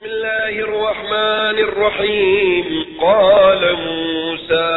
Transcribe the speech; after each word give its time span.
بسم 0.00 0.08
الله 0.08 0.48
الرحمن 0.48 1.58
الرحيم. 1.58 2.96
قال 3.00 3.76
موسى 3.76 4.72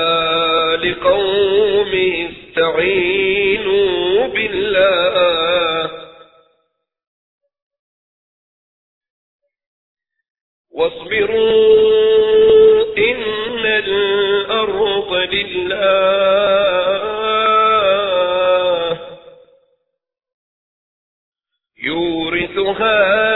لقومه 0.83 2.29
استعينوا 2.31 4.27
بالله. 4.27 5.91
واصبروا 10.71 11.37
إن 12.97 13.65
الأرض 13.65 15.13
لله. 15.13 15.83
يورثها 21.83 23.32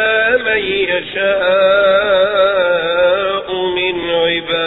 يشاء 0.67 1.87
من 3.53 3.95
عباده. 4.09 4.57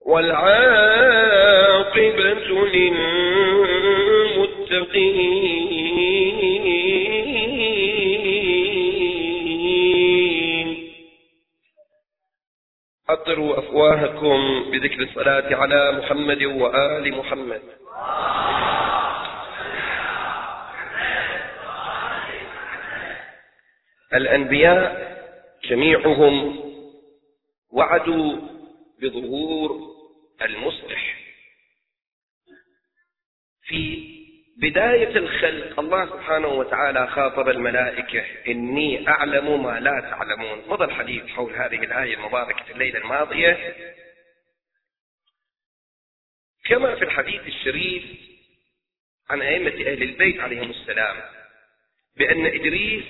والعاقبة 0.00 1.10
للمتقين. 2.66 3.00
أطروا 13.08 13.58
أفواهكم 13.58 14.70
بذكر 14.70 15.02
الصلاة 15.02 15.54
على 15.54 15.92
محمد 15.92 16.42
وآل 16.42 17.14
محمد. 17.16 17.62
الأنبياء 24.14 25.10
جميعهم 25.64 26.60
وعدوا 27.72 28.36
بظهور 29.02 29.90
المصلح. 30.42 31.16
في 33.62 34.10
بداية 34.56 35.16
الخلق 35.16 35.80
الله 35.80 36.06
سبحانه 36.06 36.48
وتعالى 36.48 37.06
خاطب 37.06 37.48
الملائكة 37.48 38.24
إني 38.48 39.08
أعلم 39.08 39.62
ما 39.62 39.80
لا 39.80 40.00
تعلمون. 40.00 40.62
مضى 40.68 40.84
الحديث 40.84 41.26
حول 41.26 41.52
هذه 41.52 41.76
الآية 41.84 42.14
المباركة 42.14 42.64
في 42.64 42.72
الليلة 42.72 42.98
الماضية. 42.98 43.74
كما 46.64 46.94
في 46.96 47.04
الحديث 47.04 47.46
الشريف 47.46 48.04
عن 49.30 49.42
أئمة 49.42 49.70
أهل 49.70 50.02
البيت 50.02 50.40
عليهم 50.40 50.70
السلام 50.70 51.16
بأن 52.16 52.46
إدريس 52.46 53.04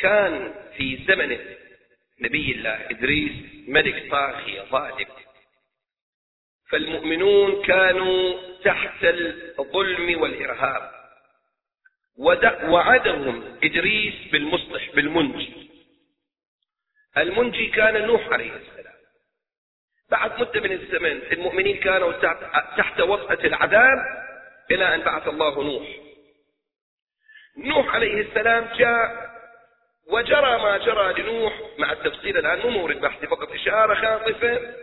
كان 0.00 0.54
في 0.76 1.04
زمن 1.08 1.38
نبي 2.20 2.52
الله 2.52 2.90
إدريس 2.90 3.32
ملك 3.68 4.10
طاغية 4.10 4.62
ظالم. 4.62 5.06
فالمؤمنون 6.70 7.62
كانوا 7.62 8.40
تحت 8.64 9.04
الظلم 9.58 10.20
والإرهاب. 10.20 10.90
وعدهم 12.68 13.58
إدريس 13.64 14.14
بالمصلح 14.32 14.90
بالمنجي. 14.94 15.70
المنجي 17.16 17.66
كان 17.66 18.06
نوح 18.06 18.28
عليه 18.28 18.52
السلام. 18.52 18.94
بعد 20.10 20.40
مدة 20.40 20.60
من 20.60 20.72
الزمن 20.72 21.22
المؤمنين 21.32 21.76
كانوا 21.76 22.12
تحت 22.76 23.00
وطأة 23.00 23.46
العذاب 23.46 23.98
إلى 24.70 24.94
أن 24.94 25.00
بعث 25.00 25.28
الله 25.28 25.62
نوح. 25.62 25.88
نوح 27.56 27.94
عليه 27.94 28.20
السلام 28.20 28.76
جاء 28.78 29.29
وجرى 30.10 30.58
ما 30.58 30.78
جرى 30.78 31.22
لنوح 31.22 31.60
مع 31.78 31.92
التفصيل 31.92 32.38
الآن. 32.38 32.58
مو 32.58 32.70
مورد 32.70 33.00
بحثي 33.00 33.26
فقط 33.26 33.52
إشارة 33.52 33.94
خاطفة. 33.94 34.74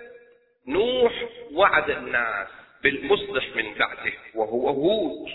نوح 0.68 1.14
وعد 1.52 1.90
الناس 1.90 2.48
بالمصلح 2.84 3.56
من 3.56 3.74
بعده 3.74 4.14
وهو 4.36 4.70
هود. 4.70 5.30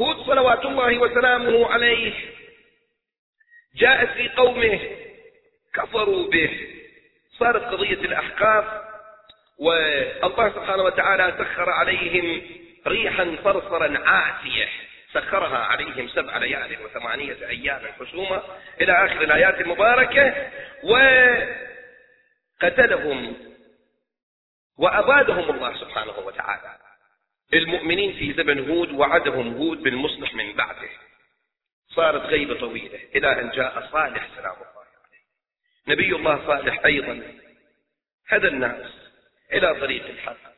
هود 0.00 0.26
صلوات 0.26 0.64
الله 0.64 0.98
وسلامه 0.98 1.72
عليه 1.72 2.12
جاءت 3.76 4.08
في 4.08 4.28
قومه 4.28 4.80
كفروا 5.74 6.30
به. 6.30 6.66
صارت 7.38 7.62
قضية 7.62 7.94
الأحقاف 7.94 8.64
والله 9.58 10.50
سبحانه 10.50 10.82
وتعالى 10.82 11.34
سخر 11.38 11.70
عليهم 11.70 12.42
ريحا 12.86 13.36
صرصرا 13.44 13.98
عاتية 13.98 14.68
سخرها 15.12 15.58
عليهم 15.58 16.08
سبع 16.08 16.36
ليال 16.36 16.84
وثمانية 16.84 17.48
أيام 17.48 17.92
حسومة 18.00 18.42
إلى 18.80 18.92
آخر 18.92 19.22
الآيات 19.22 19.60
المباركة 19.60 20.50
وقتلهم 22.62 23.36
وأبادهم 24.78 25.50
الله 25.50 25.76
سبحانه 25.76 26.18
وتعالى. 26.18 26.78
المؤمنين 27.54 28.12
في 28.12 28.32
زمن 28.32 28.70
هود 28.70 28.92
وعدهم 28.92 29.56
هود 29.56 29.82
بالمصلح 29.82 30.34
من 30.34 30.52
بعده. 30.52 30.88
صارت 31.88 32.22
غيبة 32.22 32.60
طويلة. 32.60 33.00
إلى 33.14 33.40
أن 33.40 33.50
جاء 33.50 33.88
صالح 33.92 34.28
سلام 34.36 34.54
الله 34.54 34.84
عليه. 35.06 35.24
نبي 35.88 36.16
الله 36.16 36.46
صالح 36.46 36.84
أيضا. 36.84 37.22
هدى 38.28 38.48
الناس 38.48 38.92
إلى 39.52 39.74
طريق 39.80 40.06
الحق. 40.06 40.50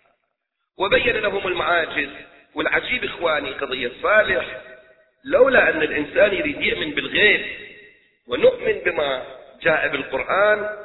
وبين 0.78 1.16
لهم 1.16 1.46
المعاجز. 1.46 2.10
والعجيب 2.54 3.04
إخواني 3.04 3.52
قضية 3.52 3.92
صالح. 4.02 4.60
لولا 5.24 5.70
أن 5.70 5.82
الإنسان 5.82 6.34
يريد 6.34 6.60
يؤمن 6.60 6.90
بالغيب 6.90 7.46
ونؤمن 8.26 8.72
بما 8.72 9.26
جاء 9.62 9.88
بالقرآن 9.88 10.84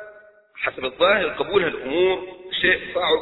حسب 0.56 0.86
الظاهر 0.86 1.28
قبول 1.28 1.64
هالأمور. 1.64 2.38
شيء 2.62 2.94
صعب 2.96 3.20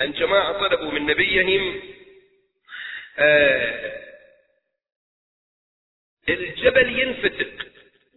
أن 0.00 0.12
جماعة 0.12 0.52
طلبوا 0.52 0.90
من 0.90 1.06
نبيهم 1.06 1.82
آه 3.18 4.04
الجبل 6.28 6.98
ينفتق 7.00 7.66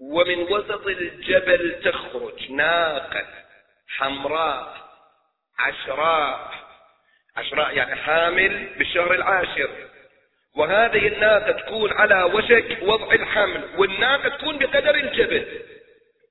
ومن 0.01 0.39
وسط 0.39 0.87
الجبل 0.87 1.81
تخرج 1.83 2.51
ناقة 2.51 3.25
حمراء 3.87 4.87
عشراء 5.59 6.66
عشراء 7.37 7.77
يعني 7.77 7.95
حامل 7.95 8.67
بالشهر 8.77 9.13
العاشر. 9.13 9.69
وهذه 10.55 11.07
الناقة 11.07 11.51
تكون 11.51 11.93
على 11.93 12.23
وشك 12.23 12.77
وضع 12.81 13.13
الحمل 13.13 13.69
والناقة 13.77 14.29
تكون 14.29 14.57
بقدر 14.57 14.95
الجبل. 14.95 15.61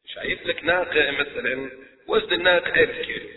شايف 0.06 0.46
لك 0.46 0.64
ناقة 0.64 1.10
مثلا؟ 1.10 1.70
وزن 2.08 2.32
الناقة 2.32 2.80
ألف 2.82 3.06
كيلو. 3.06 3.28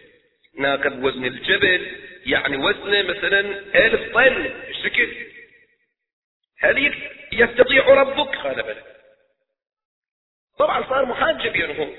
ناقة 0.59 0.89
بوزن 0.89 1.25
الجبل 1.25 1.95
يعني 2.25 2.57
وزنه 2.57 3.01
مثلا 3.01 3.39
ألف 3.75 4.13
طن 4.13 4.45
الشكل 4.69 5.09
هل 6.59 6.93
يستطيع 7.31 7.85
ربك؟ 7.89 8.35
قال 8.35 8.63
بلى. 8.63 8.83
طبعا 10.59 10.83
صار 10.89 11.05
محاجة 11.05 11.49
بينهم 11.49 11.95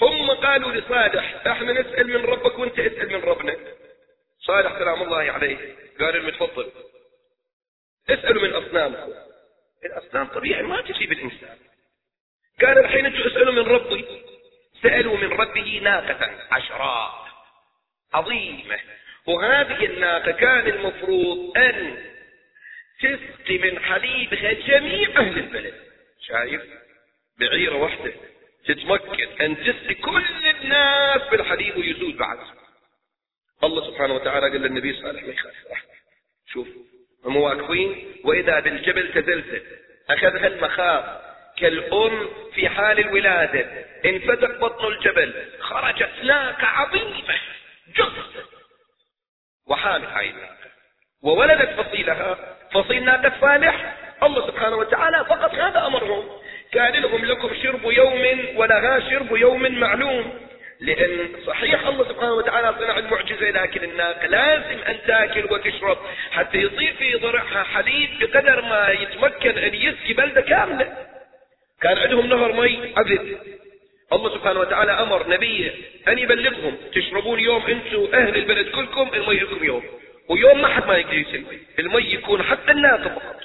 هم 0.00 0.30
قالوا 0.30 0.72
لصالح 0.72 1.46
إحنا 1.46 1.72
نسأل 1.72 2.06
من 2.06 2.24
ربك 2.24 2.58
وانت 2.58 2.78
اسأل 2.78 3.08
من 3.08 3.20
ربنا. 3.20 3.56
صالح 4.40 4.78
سلام 4.78 5.02
الله 5.02 5.32
عليه. 5.32 5.76
قال 6.00 6.16
المتفضل 6.16 6.72
اسألوا 8.10 8.42
من 8.42 8.52
أصنامكم. 8.52 9.12
الأصنام 9.84 10.26
طبيعي 10.26 10.62
ما 10.62 10.80
تجيب 10.80 11.12
الإنسان 11.12 11.58
قال 12.60 12.78
الحين 12.78 13.06
أنتم 13.06 13.22
اسألوا 13.22 13.52
من 13.52 13.68
ربي. 13.68 14.04
سألوا 14.82 15.16
من 15.16 15.32
ربه 15.32 15.80
ناقة 15.82 16.30
عشراء 16.50 17.28
عظيمة. 18.14 18.78
وهذه 19.26 19.84
الناقة 19.84 20.32
كان 20.32 20.66
المفروض 20.66 21.58
أن 21.58 22.10
تسقي 23.00 23.58
من 23.58 23.78
حليبها 23.78 24.52
جميع 24.52 25.08
أهل 25.08 25.38
البلد. 25.38 25.74
شايف؟ 26.20 26.62
بعيرة 27.38 27.76
واحدة. 27.76 28.12
تتمكن 28.66 29.28
أن 29.40 29.56
تسقي 29.56 29.94
كل 29.94 30.46
الناس 30.46 31.22
بالحليب 31.30 31.76
ويزول 31.76 32.12
بعد. 32.12 32.38
الله 33.64 33.90
سبحانه 33.90 34.14
وتعالى 34.14 34.48
قال 34.50 34.60
للنبي 34.60 34.92
صالح 34.92 35.22
ما 35.22 35.32
يخاف 35.32 35.54
شوف 36.52 36.68
هم 37.24 37.36
واقفين 37.36 38.14
وإذا 38.24 38.60
بالجبل 38.60 39.12
تزلزل 39.12 39.62
أخذها 40.10 40.46
المخاض 40.46 41.20
كالأم 41.58 42.28
في 42.54 42.68
حال 42.68 42.98
الولادة 42.98 43.84
انفتح 44.04 44.50
بطن 44.50 44.86
الجبل 44.86 45.34
خرجت 45.60 46.10
ناقة 46.22 46.66
عظيمة 46.66 47.38
جثة. 47.96 48.44
وحامل 49.66 50.06
هاي 50.06 50.30
الناقة. 50.30 50.70
وولدت 51.22 51.80
فصيلها 51.80 52.56
فصيل 52.72 53.04
ناقة 53.04 53.40
صالح. 53.40 53.96
الله 54.22 54.46
سبحانه 54.46 54.76
وتعالى 54.76 55.24
فقط 55.24 55.54
هذا 55.54 55.86
أمرهم. 55.86 56.28
كان 56.72 56.92
لهم 56.92 57.24
لكم 57.24 57.54
شرب 57.62 57.84
يوم 57.84 58.56
ولها 58.56 59.10
شرب 59.10 59.36
يوم 59.36 59.78
معلوم. 59.80 60.49
لأن 60.80 61.28
صحيح 61.46 61.86
الله 61.86 62.08
سبحانه 62.08 62.32
وتعالى 62.32 62.74
صنع 62.78 62.98
المعجزة 62.98 63.50
لكن 63.50 63.84
الناقة 63.84 64.26
لازم 64.26 64.82
أن 64.82 64.98
تأكل 65.06 65.52
وتشرب 65.52 65.98
حتى 66.30 66.58
يصير 66.58 66.94
في 66.98 67.14
ضرعها 67.14 67.62
حليب 67.62 68.10
بقدر 68.20 68.62
ما 68.62 68.88
يتمكن 68.88 69.58
أن 69.58 69.74
يسقي 69.74 70.12
بلدة 70.12 70.40
كاملة. 70.40 70.96
كان 71.80 71.98
عندهم 71.98 72.26
نهر 72.26 72.52
مي 72.52 72.92
عذب 72.96 73.38
الله 74.12 74.34
سبحانه 74.34 74.60
وتعالى 74.60 74.92
أمر 74.92 75.28
نبيه 75.28 75.74
أن 76.08 76.18
يبلغهم 76.18 76.76
تشربون 76.94 77.40
يوم 77.40 77.66
أنتم 77.66 78.08
أهل 78.14 78.36
البلد 78.36 78.68
كلكم 78.68 79.10
المي 79.14 79.34
لكم 79.34 79.64
يوم. 79.64 79.82
ويوم 80.28 80.62
ما 80.62 80.68
حد 80.68 80.86
ما 80.86 80.96
يقدر 80.96 81.14
يسوي. 81.14 81.58
المي 81.78 82.12
يكون 82.14 82.42
حتى 82.42 82.72
الناقة 82.72 83.08
فقط. 83.08 83.40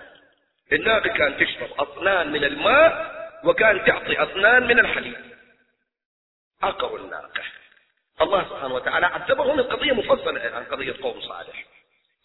الناقة 0.73 1.09
كانت 1.09 1.43
تشرب 1.43 1.69
أطنان 1.79 2.31
من 2.31 2.43
الماء 2.43 3.15
وكان 3.43 3.85
تعطي 3.85 4.21
أطنان 4.21 4.67
من 4.67 4.79
الحليب. 4.79 5.34
عقروا 6.63 7.00
الناقة. 7.00 7.44
الله 8.22 8.44
سبحانه 8.50 8.75
وتعالى 8.75 9.06
عذبهم 9.06 9.60
القضية 9.60 9.92
مفصلة 9.92 10.56
عن 10.56 10.63
قضية 10.63 10.96
قوم 11.02 11.22
صالح. 11.22 11.66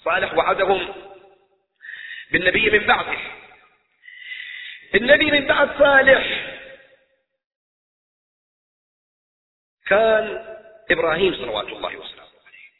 صالح 0.04 0.34
وعدهم 0.34 0.94
بالنبي 2.30 2.70
من 2.70 2.86
بعده. 2.86 3.18
النبي 4.94 5.30
من 5.30 5.46
بعد 5.46 5.78
صالح 5.78 6.56
كان 9.86 10.56
إبراهيم 10.90 11.34
صلوات 11.34 11.66
الله 11.66 11.96
وسلامه 11.96 12.30
عليه. 12.46 12.70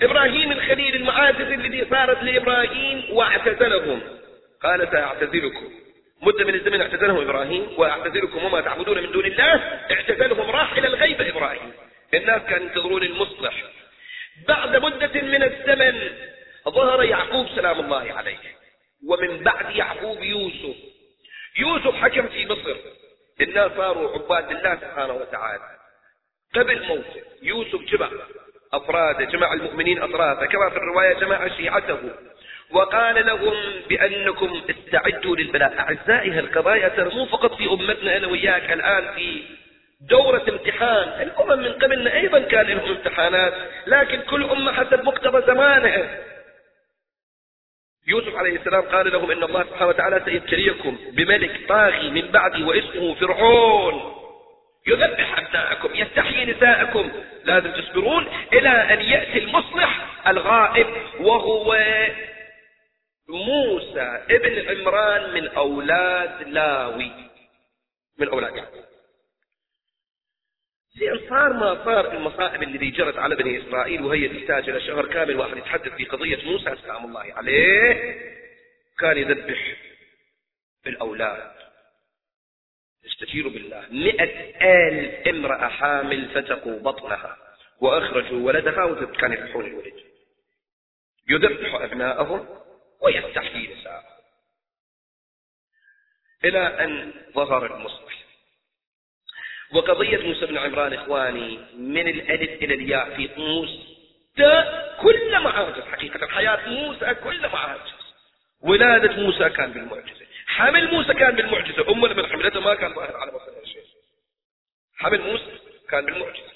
إبراهيم 0.00 0.52
الخليل 0.52 0.94
المعاجز 0.94 1.40
الذي 1.40 1.90
صارت 1.90 2.22
لإبراهيم 2.22 3.16
واعتزلهم. 3.16 4.20
قال 4.62 4.88
سأعتزلكم. 4.92 5.85
مدة 6.22 6.44
من 6.44 6.54
الزمن 6.54 6.80
اعتزلهم 6.80 7.20
إبراهيم 7.20 7.68
وأعتزلكم 7.76 8.44
وما 8.44 8.60
تعبدون 8.60 9.02
من 9.02 9.12
دون 9.12 9.24
الله 9.26 9.54
اعتزلهم 9.90 10.50
راح 10.50 10.72
إلى 10.72 10.86
الغيبة 10.86 11.28
إبراهيم. 11.28 11.72
الناس 12.14 12.42
كانوا 12.42 12.66
ينتظرون 12.66 13.02
المصلح. 13.02 13.64
بعد 14.48 14.76
مدة 14.76 15.22
من 15.22 15.42
الزمن 15.42 16.10
ظهر 16.68 17.02
يعقوب 17.02 17.46
سلام 17.48 17.80
الله 17.80 18.12
عليه. 18.12 18.38
ومن 19.08 19.44
بعد 19.44 19.76
يعقوب 19.76 20.22
يوسف. 20.22 20.76
يوسف 21.58 21.94
حكم 21.94 22.28
في 22.28 22.46
مصر. 22.46 22.76
الناس 23.40 23.72
صاروا 23.76 24.12
عباد 24.12 24.50
الله 24.50 24.76
سبحانه 24.76 25.12
وتعالى. 25.12 25.64
قبل 26.54 26.86
موته 26.86 27.22
يوسف 27.42 27.80
جمع 27.82 28.10
أفراده 28.72 29.24
جمع 29.24 29.52
المؤمنين 29.52 30.02
أفراده 30.02 30.46
كما 30.46 30.70
في 30.70 30.76
الرواية 30.76 31.12
جمع 31.12 31.48
شيعته. 31.48 31.98
وقال 32.70 33.26
لهم 33.26 33.54
بأنكم 33.88 34.62
استعدوا 34.70 35.36
للبلاء. 35.36 35.78
أعزائي 35.78 36.30
هالقضايا 36.30 36.88
ترى 36.88 37.14
مو 37.14 37.26
فقط 37.26 37.54
في 37.54 37.70
أمتنا 37.70 38.16
أنا 38.16 38.26
وياك 38.26 38.72
الآن 38.72 39.14
في 39.14 39.42
دورة 40.00 40.44
امتحان. 40.48 41.22
الأمم 41.22 41.62
من 41.62 41.72
قبلنا 41.72 42.14
أيضا 42.14 42.38
كان 42.38 42.66
لهم 42.66 42.90
امتحانات 42.90 43.54
لكن 43.86 44.20
كل 44.20 44.44
أمة 44.44 44.72
حسب 44.72 45.04
مقتضى 45.04 45.46
زمانها. 45.46 46.18
يوسف 48.08 48.36
عليه 48.36 48.56
السلام 48.56 48.82
قال 48.82 49.12
لهم 49.12 49.30
إن 49.30 49.42
الله 49.42 49.62
سبحانه 49.62 49.88
وتعالى 49.88 50.22
سيبتليكم 50.24 50.98
بملك 51.12 51.68
طاغي 51.68 52.10
من 52.10 52.30
بعدي 52.30 52.64
واسمه 52.64 53.14
فرعون. 53.14 54.12
يذبح 54.86 55.38
أبناءكم 55.38 55.94
يستحيي 55.94 56.44
نساءكم. 56.44 57.12
لازم 57.44 57.72
تصبرون 57.72 58.26
إلى 58.52 58.68
أن 58.68 59.00
يأتي 59.00 59.38
المصلح 59.38 60.06
الغائب 60.28 60.86
وهو 61.20 61.74
موسى 63.28 64.24
ابن 64.30 64.68
عمران 64.68 65.34
من 65.34 65.48
أولاد 65.48 66.48
لاوي. 66.48 67.12
من 68.18 68.28
أولاد 68.28 68.56
يعقوب 68.56 68.84
زين 70.94 71.28
صار 71.28 71.52
ما 71.52 71.84
صار 71.84 72.12
المصائب 72.12 72.62
الذي 72.62 72.90
جرت 72.90 73.16
على 73.16 73.36
بني 73.36 73.62
إسرائيل 73.62 74.02
وهي 74.02 74.28
تحتاج 74.28 74.68
إلى 74.68 74.80
شهر 74.80 75.06
كامل 75.06 75.36
واحد 75.36 75.56
يتحدث 75.56 75.92
في 75.92 76.04
قضية 76.04 76.50
موسى 76.50 76.76
سلام 76.82 77.04
الله 77.04 77.34
عليه. 77.34 78.16
كان 78.98 79.18
يذبح 79.18 79.76
الأولاد 80.86 81.52
استجيروا 83.06 83.52
بالله. 83.52 83.86
مئة 83.90 84.54
آل 84.62 85.28
امرأة 85.28 85.68
حامل 85.68 86.28
فتقوا 86.28 86.80
بطنها 86.80 87.36
وأخرجوا 87.80 88.46
ولدها 88.46 88.84
وكان 88.84 89.32
يذبحون 89.32 89.66
الولد. 89.66 89.94
يذبح 91.28 91.74
أبناءهم. 91.74 92.65
ويستحيي 93.00 93.74
نساءهم 93.74 94.16
إلى 96.44 96.84
أن 96.84 97.12
ظهر 97.34 97.76
المصلح 97.76 98.16
وقضية 99.72 100.16
موسى 100.18 100.46
بن 100.46 100.58
عمران 100.58 100.92
إخواني 100.92 101.58
من 101.74 102.08
الألف 102.08 102.62
إلى 102.62 102.74
الياء 102.74 103.16
في 103.16 103.30
موسى 103.40 104.64
كل 105.00 105.40
معاجز 105.40 105.82
حقيقة 105.82 106.26
حياة 106.26 106.68
موسى 106.68 107.14
كل 107.14 107.48
معاجز 107.48 107.92
ولادة 108.60 109.16
موسى 109.16 109.50
كان 109.50 109.72
بالمعجزة. 109.72 110.26
حمل 110.46 110.94
موسى 110.94 111.14
كان 111.14 111.36
بالمعجزة. 111.36 111.90
أمه 111.92 112.08
لما 112.08 112.28
حملته 112.28 112.60
ما 112.60 112.74
كان 112.74 112.94
ظاهر 112.94 113.16
على 113.16 113.30
بصرها 113.32 113.64
شيء 113.64 113.84
حمل 114.96 115.20
موسى 115.20 115.58
كان 115.90 116.06
بالمعجزة. 116.06 116.52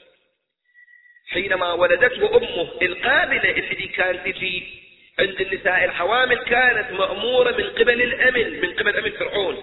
حينما 1.29 1.73
ولدته 1.73 2.37
أمه 2.37 2.83
القابلة 2.83 3.51
التي 3.51 3.87
كانت 3.89 4.27
تجي 4.27 4.83
عند 5.21 5.41
النساء 5.41 5.85
الحوامل 5.85 6.39
كانت 6.39 6.91
مأمورة 6.91 7.51
من 7.51 7.71
قبل 7.71 8.03
الأمن 8.03 8.61
من 8.61 8.75
قبل 8.75 8.97
أمن 8.97 9.11
فرعون. 9.11 9.57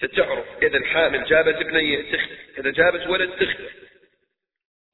فتعرف 0.00 0.44
إذا 0.62 0.76
الحامل 0.76 1.24
جابت 1.24 1.56
ابنية 1.56 2.02
تختلف 2.12 2.58
إذا 2.58 2.70
جابت 2.70 3.06
ولد 3.06 3.30
تختلف 3.30 3.72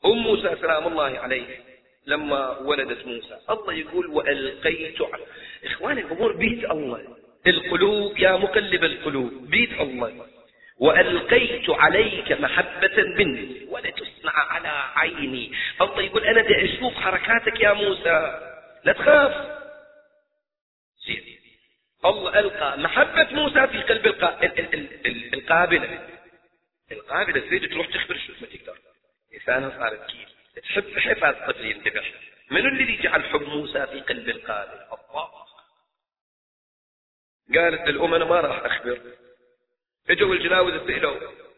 أم 0.05 0.19
موسى 0.19 0.57
سلام 0.61 0.87
الله 0.87 1.19
عليه 1.19 1.61
لما 2.07 2.59
ولدت 2.59 3.07
موسى. 3.07 3.39
الله 3.51 3.75
يقول 3.75 4.07
وألقيت 4.07 5.03
على 5.03 5.23
إخواني 5.65 6.01
الأمور 6.01 6.33
بيت 6.33 6.65
الله. 6.71 7.17
القلوب 7.47 8.19
يا 8.19 8.37
مقلب 8.37 8.85
القلوب 8.85 9.51
بيت 9.51 9.81
الله. 9.81 10.27
وألقيت 10.79 11.71
عليك 11.71 12.33
محبة 12.33 13.03
مني 13.03 13.67
ولتصنع 13.69 14.33
على 14.33 14.69
عيني. 14.95 15.53
الله 15.81 16.03
يقول 16.03 16.25
أنا 16.25 16.65
أشوف 16.65 16.95
حركاتك 16.95 17.61
يا 17.61 17.73
موسى. 17.73 18.49
لا 18.85 18.93
تخاف. 18.93 19.59
زين. 21.07 21.39
الله 22.05 22.39
ألقى 22.39 22.79
محبة 22.79 23.29
موسى 23.33 23.67
في 23.67 23.83
قلب 23.83 24.07
القا... 24.07 24.43
ال... 24.43 24.59
ال... 24.59 24.75
ال... 24.75 25.07
ال... 25.07 25.35
القابلة. 25.35 26.09
القابلة 26.93 27.41
تريد 27.41 27.71
تروح 27.71 27.87
تخبر 27.87 28.19
شو 28.19 28.33
ما 28.41 28.47
تقدر. 28.47 28.79
لسانها 29.37 29.71
صارت 29.79 30.11
كيف. 30.11 30.29
تحب 30.63 30.99
حفاظ 30.99 31.35
طفل 31.35 31.65
ينذبح 31.65 32.13
من 32.51 32.67
الذي 32.67 33.03
جعل 33.03 33.25
حب 33.25 33.43
موسى 33.43 33.87
في 33.87 34.01
قلب 34.01 34.29
القابل 34.29 34.73
الله. 34.73 35.31
قالت 37.55 37.89
للأم 37.89 38.15
أنا 38.15 38.25
ما 38.25 38.41
راح 38.41 38.65
أخبر. 38.65 39.01
إجوا 40.11 40.35
الجلاوز 40.35 40.75
سئلوا 40.87 41.17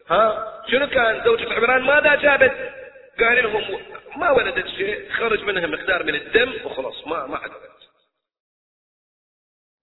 ها 0.09 0.63
شنو 0.71 0.87
كان؟ 0.87 1.23
زوجة 1.25 1.53
عمران 1.53 1.81
ماذا 1.81 2.15
جابت؟ 2.15 2.73
قال 3.19 3.43
لهم 3.43 3.81
ما 4.21 4.31
ولدت 4.31 4.67
شيء 4.67 5.11
خرج 5.11 5.43
منها 5.43 5.67
مقدار 5.67 6.03
من 6.03 6.15
الدم 6.15 6.53
وخلاص 6.65 7.07
ما 7.07 7.27
ما 7.27 7.37
عدت 7.37 7.71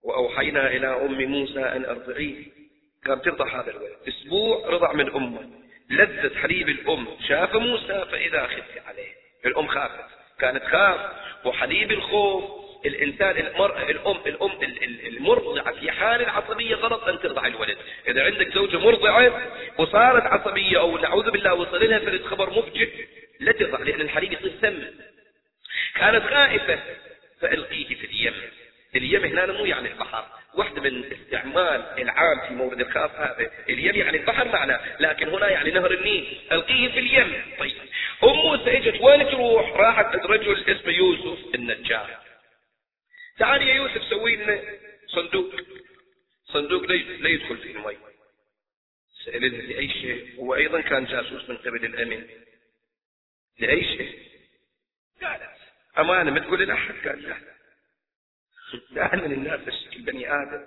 وأوحينا 0.03 0.67
إلى 0.67 0.87
أم 0.87 1.23
موسى 1.23 1.61
أن 1.61 1.85
أرضعيه. 1.85 2.47
كانت 3.05 3.25
ترضع 3.25 3.61
هذا 3.61 3.71
الولد. 3.71 3.97
أسبوع 4.09 4.69
رضع 4.69 4.93
من 4.93 5.15
أمه. 5.15 5.51
لذة 5.91 6.39
حليب 6.39 6.69
الأم. 6.69 7.07
شاف 7.29 7.57
موسى 7.57 8.07
فإذا 8.11 8.47
خفت 8.47 8.87
عليه. 8.87 9.13
الأم 9.47 9.67
خافت. 9.67 10.05
كانت 10.39 10.65
خاف. 10.65 11.13
وحليب 11.47 11.93
الخوف 11.93 12.68
الإنسان 12.87 13.47
المرأة 13.47 13.91
الأم 13.91 14.17
الأم 14.27 14.51
المرضعة 15.07 15.73
في 15.73 15.91
حال 15.91 16.23
العصبية 16.23 16.75
غلط 16.75 17.05
أن 17.05 17.19
ترضع 17.21 17.47
الولد. 17.47 17.77
إذا 18.09 18.25
عندك 18.25 18.55
زوجة 18.55 18.79
مرضعة 18.79 19.53
وصارت 19.79 20.23
عصبية 20.23 20.79
أو 20.81 20.99
نعوذ 20.99 21.31
بالله 21.31 21.55
وصل 21.55 21.91
لها 21.91 21.99
فرد 21.99 22.25
خبر 22.25 22.51
مفجئ 22.51 22.91
لا 23.41 23.53
ترضع 23.53 23.79
لأن 23.79 24.01
الحليب 24.01 24.33
يصير 24.33 24.53
سم. 24.63 24.83
كانت 25.95 26.25
خائفة 26.25 26.79
فألقيه 27.41 27.95
في 27.95 28.07
اليم. 28.07 28.35
اليم 28.97 29.25
هنا 29.25 29.53
مو 29.53 29.65
يعني 29.65 29.93
البحر. 29.93 30.25
واحدة 30.55 30.83
من 30.83 31.05
استعمال 31.13 31.85
العام 31.99 32.41
في 32.49 32.55
مورد 32.55 32.81
الخاص 32.81 33.11
هذا. 33.11 33.51
اليم 33.69 33.97
يعني 33.97 34.17
البحر 34.17 34.49
معنى 34.49 34.79
لكن 35.01 35.29
هنا 35.29 35.49
يعني 35.49 35.71
نهر 35.71 35.91
النيل. 35.91 36.39
ألقيه 36.53 36.89
في 36.89 36.99
اليم. 36.99 37.43
طيب. 37.59 37.77
أم 38.25 38.37
موسى 38.37 38.77
اجت 38.77 39.01
وين 39.01 39.31
تروح؟ 39.31 39.77
راحت 39.77 40.07
عند 40.07 40.27
رجل 40.27 40.65
اسمه 40.69 40.93
يوسف 40.93 41.55
النجار. 41.55 42.28
تعال 43.39 43.63
يا 43.63 43.75
يوسف 43.75 44.03
سوي 44.11 44.37
لنا 44.37 44.63
صندوق. 45.07 45.55
صندوق 46.45 46.83
لا 46.83 47.29
يدخل 47.29 47.59
فيه 47.59 47.77
المي. 47.77 47.97
سألها 49.25 49.49
لأي 49.49 49.89
شيء؟ 49.89 50.37
هو 50.41 50.55
أيضا 50.55 50.81
كان 50.81 51.05
جاسوس 51.05 51.51
من 51.51 51.57
قبل 51.57 51.85
الأمن 51.85 52.29
لأي 53.59 53.85
شيء؟ 53.85 54.29
قالت 55.23 55.59
أمانة 55.99 56.31
ما 56.31 56.41
تقول 56.41 56.63
لأحد؟ 56.63 57.09
قال 57.09 57.23
لا. 57.23 57.39
دائما 58.91 59.27
الناس 59.27 59.61
تشتكي 59.67 59.99
بني 59.99 60.33
آدم. 60.33 60.67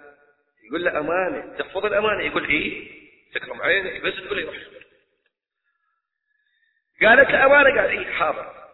يقول 0.67 0.83
له 0.83 0.99
أمانة. 0.99 1.57
تحفظ 1.57 1.85
الأمانة. 1.85 2.23
يقول 2.23 2.49
إيه؟ 2.49 2.91
تكرم 3.33 3.61
عينك 3.61 4.01
بس 4.01 4.13
تقول 4.15 4.39
يروح 4.39 4.57
قالت 7.01 7.29
له 7.29 7.45
أمانة. 7.45 7.81
قال 7.81 7.89
إيه؟ 7.89 8.11
حاضر. 8.11 8.69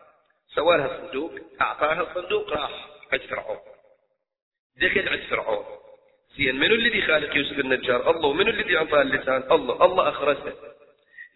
سوى 0.55 0.77
لها 0.77 0.87
صندوق 0.87 1.39
أعطاها 1.61 2.01
الصندوق. 2.01 2.49
راح. 2.49 2.87
عند 3.11 3.21
فرعون 3.21 3.76
دخل 4.81 5.09
عند 5.09 5.21
فرعون. 5.29 5.65
زين 6.37 6.55
منو 6.55 6.75
الذي 6.75 7.01
خالق 7.01 7.37
يوسف 7.37 7.59
النجار؟ 7.59 8.09
الله. 8.11 8.27
ومنو 8.27 8.49
الذي 8.49 8.77
أعطاه 8.77 9.01
اللسان؟ 9.01 9.43
الله. 9.51 9.85
الله 9.85 10.09
أخرسه 10.09 10.53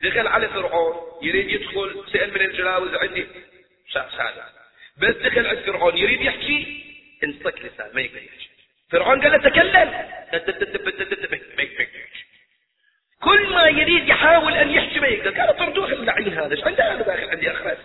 دخل 0.04 0.28
على 0.28 0.48
فرعون 0.48 0.96
يريد 1.22 1.50
يدخل 1.50 2.04
سأل 2.14 2.34
من 2.34 2.42
الجلاوز 2.42 2.94
عندي. 2.94 3.28
سادة 3.94 4.46
بس 4.98 5.16
دخل 5.16 5.48
عند 5.48 5.60
فرعون 5.60 5.98
يريد 5.98 6.22
يحكي؟ 6.22 6.84
انصك 7.24 7.60
لسان 7.60 7.92
ما 7.94 8.02
يقدر 8.02 8.18
يحكي. 8.18 8.50
فرعون 8.92 9.22
قال 9.22 9.32
له 9.32 9.38
تكلم. 9.38 10.12
كل 13.22 13.54
ما 13.54 13.68
يريد 13.68 14.10
يحاول 14.10 14.54
أن 14.54 14.70
يحكي 14.70 15.00
ما 15.00 15.08
يقدر. 15.08 15.42
قال 15.42 15.58
طردوه 15.58 15.92
اللعين 15.92 16.34
هذا 16.34 16.52
إيش 16.52 16.64
عنده 16.64 16.94
هذا 16.94 17.02
داخل 17.02 17.30
عندي 17.30 17.52
أخرس 17.52 17.78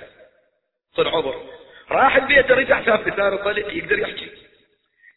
صار 0.96 1.08
عبر 1.08 1.42
راح 1.90 2.16
البيت 2.16 2.50
رجع 2.50 2.84
شاف 2.84 3.08
لسانه 3.08 3.36
طلق 3.36 3.74
يقدر 3.74 3.98
يحكي. 3.98 4.30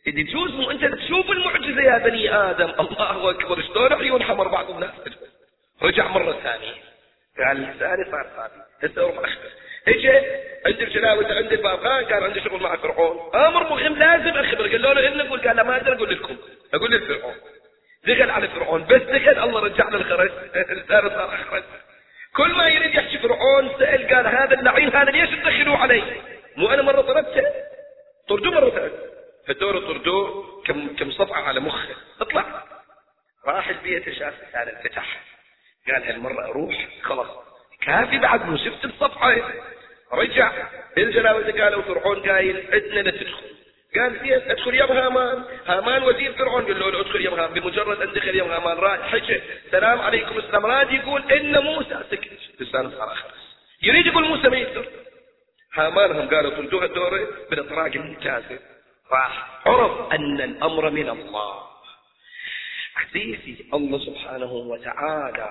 إذا 0.07 0.23
تجوز 0.23 0.51
مو 0.51 0.71
أنت 0.71 0.85
تشوف 0.85 1.31
المعجزة 1.31 1.81
يا 1.81 1.97
بني 1.97 2.35
آدم. 2.35 2.69
الله 2.79 3.29
أكبر. 3.29 3.61
شلون 3.61 3.93
عيون 3.93 4.23
حمر 4.23 4.47
بعض 4.47 4.69
الناس 4.69 4.91
رجع 5.83 6.07
مرة 6.07 6.31
ثانية. 6.43 6.73
قال 7.37 7.61
لساني 7.61 8.11
صار 8.11 8.27
صافي 8.35 8.61
هسه 8.83 9.01
أروح 9.01 9.17
أخبر 9.17 9.49
اجى 9.87 10.09
عند 10.65 10.81
الجلاوة 10.81 11.35
عند 11.35 11.53
البابغان 11.53 12.05
كان 12.05 12.23
عنده 12.23 12.43
شغل 12.43 12.61
مع 12.61 12.75
فرعون. 12.75 13.35
آمر 13.35 13.69
مهم 13.69 13.95
لازم 13.95 14.37
أخبر. 14.37 14.67
قال 14.67 14.81
له 14.81 15.23
نقول. 15.23 15.39
قال 15.41 15.55
لا 15.55 15.63
ما 15.63 15.75
ادري 15.75 15.95
أقول 15.95 16.09
لكم. 16.09 16.37
أقول 16.73 16.91
لفرعون 16.91 17.35
دخل 18.07 18.29
على 18.29 18.47
فرعون. 18.47 18.83
بس 18.83 19.01
دخل 19.01 19.43
الله 19.43 19.59
رجع 19.59 19.89
له 19.89 19.97
الخرج 19.97 20.31
لسانه 20.55 21.09
صار 21.09 21.35
اخرج 21.35 21.63
كل 22.35 22.51
ما 22.51 22.67
يريد 22.67 22.95
يحكي 22.95 23.17
فرعون 23.17 23.69
سأل 23.79 24.15
قال 24.15 24.27
هذا 24.27 24.59
اللعين 24.59 24.95
هذا 24.95 25.11
ليش 25.11 25.29
تدخلوه 25.29 25.77
علي؟ 25.77 26.03
مو 26.57 26.67
أنا 26.67 26.81
مرة 26.81 27.01
طلبته؟ 27.01 27.43
طردوه 28.29 28.51
مرة 28.51 28.69
ثانية. 28.69 29.08
فالدور 29.49 29.79
طردوه 29.79 30.61
كم 30.65 30.95
كم 30.95 31.11
صفعة 31.11 31.41
على 31.41 31.59
مخه. 31.59 31.95
اطلع. 32.21 32.63
راح 33.45 33.69
البيت 33.69 34.09
شاف 34.09 34.33
لسان 34.49 34.67
انفتح 34.67 35.23
قال 35.87 36.03
هالمرة 36.03 36.45
أروح. 36.45 36.87
خلاص. 37.01 37.27
كافي 37.81 38.17
بعد 38.17 38.45
مو 38.45 38.57
شفت 38.57 38.85
الصفحة 38.85 39.51
رجع. 40.13 40.51
الجلاوزة 40.97 41.63
قالوا 41.63 41.81
فرعون 41.81 42.29
قايل 42.29 42.67
عندنا 42.73 42.99
لا 42.99 43.11
تدخل. 43.11 43.49
قال 43.95 44.19
زين 44.19 44.51
ادخل 44.51 44.75
يا 44.75 44.83
هامان. 44.83 45.43
هامان 45.65 46.03
وزير 46.03 46.33
فرعون. 46.33 46.65
قال 46.65 46.79
له 46.79 47.01
ادخل 47.01 47.21
يا 47.25 47.29
هامان. 47.29 47.53
بمجرد 47.53 48.01
أن 48.01 48.13
دخل 48.13 48.35
يا 48.35 48.43
هامان. 48.43 48.77
راد 48.77 49.01
حكى 49.01 49.41
السلام 49.65 50.01
عليكم. 50.01 50.37
السلام. 50.37 50.65
راد 50.65 50.91
يقول 50.91 51.31
إن 51.31 51.63
موسى 51.63 52.03
سكت. 52.11 52.61
لسانه 52.61 52.89
صار 52.89 53.15
خلاص. 53.15 53.33
يريد 53.83 54.05
يقول 54.05 54.27
موسى 54.27 54.49
ما 54.49 54.57
يقدر. 54.57 54.85
هامان 55.73 56.11
هم 56.11 56.29
قالوا 56.29 56.51
طلدوها 56.51 56.85
الدورة 56.85 57.27
بالإطراق 57.49 57.91
الممتازة. 57.95 58.59
راح 59.11 59.67
عرف 59.67 60.13
أن 60.13 60.41
الأمر 60.41 60.89
من 60.89 61.09
الله. 61.09 61.69
عزيزي 62.95 63.55
الله 63.73 63.99
سبحانه 64.05 64.53
وتعالى 64.53 65.49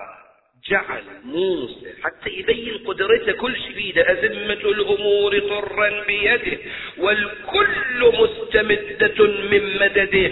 جعل 0.69 1.03
موسى 1.23 1.93
حتى 2.03 2.29
يبين 2.29 2.87
قدرته 2.87 3.31
كل 3.31 3.55
شيء 3.55 3.73
بيده. 3.73 4.11
أزمة 4.11 4.53
الأمور 4.53 5.39
طرا 5.39 6.03
بيده 6.03 6.57
والكل 6.97 8.11
مستمدة 8.19 9.23
من 9.51 9.79
مدده. 9.79 10.31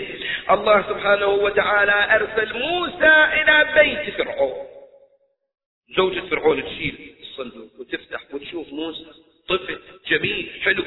الله 0.51 0.81
سبحانه 0.81 1.27
وتعالى 1.27 2.15
أرسل 2.15 2.59
موسى 2.59 3.13
إلى 3.33 3.73
بيت 3.75 4.15
فرعون. 4.15 4.67
زوجة 5.97 6.19
فرعون 6.19 6.63
تشيل 6.63 7.15
الصندوق 7.21 7.71
وتفتح 7.79 8.21
وتشوف 8.33 8.73
موسى 8.73 9.05
طفل 9.47 9.79
جميل 10.07 10.61
حلو. 10.61 10.83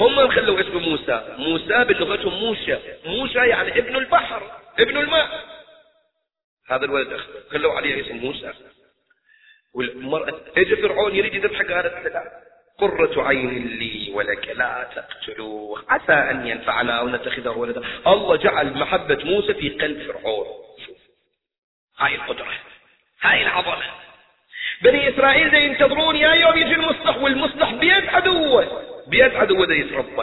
هم 0.00 0.30
خلوا 0.30 0.60
اسمه 0.60 0.78
موسى. 0.78 1.34
موسى 1.38 1.84
بلغتهم 1.84 2.34
موشى 2.34 2.76
موشى 3.04 3.38
يعني 3.38 3.78
ابن 3.78 3.96
البحر 3.96 4.60
ابن 4.78 4.96
الماء. 4.96 5.44
هذا 6.70 6.84
الولد 6.84 7.20
خلوا 7.50 7.72
عليه 7.72 8.06
اسم 8.06 8.16
موسى. 8.16 8.52
والمرأة 9.74 10.40
اجى 10.56 10.76
فرعون 10.76 11.14
يريد 11.14 11.46
قالت 11.46 12.06
لا. 12.06 12.44
قرة 12.78 13.22
عين 13.22 13.66
لي 13.66 14.10
ولك 14.12 14.48
لا 14.48 14.90
تقتلوه 14.94 15.84
عسى 15.88 16.12
أن 16.12 16.46
ينفعنا 16.46 16.98
أو 16.98 17.08
نتخذه 17.08 17.50
ولدا. 17.50 17.82
الله 18.06 18.36
جعل 18.36 18.78
محبة 18.78 19.24
موسى 19.24 19.54
في 19.54 19.68
قلب 19.68 20.12
فرعون. 20.12 20.46
هاي 21.98 22.14
القدرة. 22.14 22.52
هاي 23.20 23.42
العظمة. 23.42 23.84
بني 24.82 25.08
إسرائيل 25.08 25.54
ينتظرون 25.54 26.16
يا 26.16 26.34
يوم 26.34 26.56
يجي 26.56 26.74
المصلح 26.74 27.16
والمصلح 27.16 27.74
بيد 27.74 28.06
عدوه 28.06 28.93
بيد 29.06 29.34
عدوه 29.34 29.66
ده 29.66 29.74
يتربى. 29.74 30.22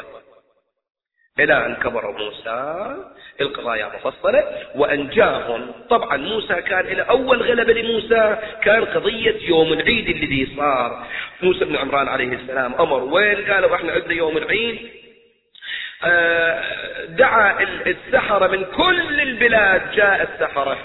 إلى 1.40 1.66
أن 1.66 1.76
كبر 1.76 2.12
موسى 2.12 2.96
القضايا 3.42 3.92
مفصلة 3.96 4.44
وأنجاهم 4.76 5.72
طبعا 5.90 6.18
موسى 6.18 6.62
كان 6.62 6.80
إلى 6.80 7.02
أول 7.02 7.42
غلبة 7.42 7.74
لموسى 7.74 8.38
كان 8.64 8.86
قضية 8.86 9.48
يوم 9.48 9.74
العيد 9.74 10.10
الذي 10.10 10.56
صار. 10.58 11.08
موسى 11.42 11.66
بن 11.66 11.76
عمران 11.76 12.08
عليه 12.08 12.28
السلام 12.28 12.74
أمر. 12.74 13.04
وين؟ 13.04 13.52
قالوا 13.52 13.76
إحنا 13.76 13.92
عندنا 13.92 14.14
يوم 14.14 14.38
العيد. 14.38 14.90
آه، 16.04 16.64
دعا 17.06 17.64
السحرة 17.86 18.48
من 18.48 18.66
كل 18.66 19.22
البلاد 19.22 19.92
جاء 19.92 20.22
السحرة. 20.34 20.78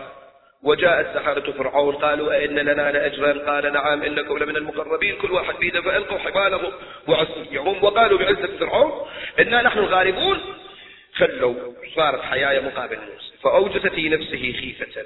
وجاء 0.62 1.00
السحرة 1.00 1.52
فرعون 1.52 1.94
قالوا 1.94 2.32
أئن 2.32 2.58
لنا 2.58 2.92
لأجرا 2.92 3.32
قال 3.50 3.72
نعم 3.72 4.02
إنكم 4.02 4.38
لمن 4.38 4.56
المقربين 4.56 5.16
كل 5.16 5.32
واحد 5.32 5.54
بيده 5.54 5.80
فألقوا 5.80 6.18
حبالهم 6.18 6.72
وعصيهم 7.08 7.84
وقالوا 7.84 8.18
بعزة 8.18 8.58
فرعون 8.58 9.08
إنا 9.40 9.62
نحن 9.62 9.78
الغالبون. 9.78 10.40
خلوا 11.14 11.54
صارت 11.96 12.22
حياة 12.22 12.60
مقابل 12.60 12.96
موسى 12.96 13.32
فأوجس 13.42 13.86
في 13.86 14.08
نفسه 14.08 14.52
خيفة. 14.52 15.02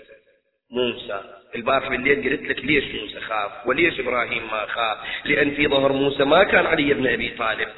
موسى 0.70 1.20
البارح 1.54 1.88
بالليل 1.88 2.30
قلت 2.30 2.42
لك 2.42 2.64
ليش 2.64 2.84
موسى 2.94 3.20
خاف؟ 3.20 3.66
وليش 3.66 4.00
إبراهيم 4.00 4.42
ما 4.50 4.66
خاف؟ 4.66 4.98
لأن 5.24 5.50
في 5.50 5.68
ظهر 5.68 5.92
موسى 5.92 6.24
ما 6.24 6.44
كان 6.44 6.66
علي 6.66 6.94
بن 6.94 7.06
أبي 7.06 7.28
طالب. 7.38 7.68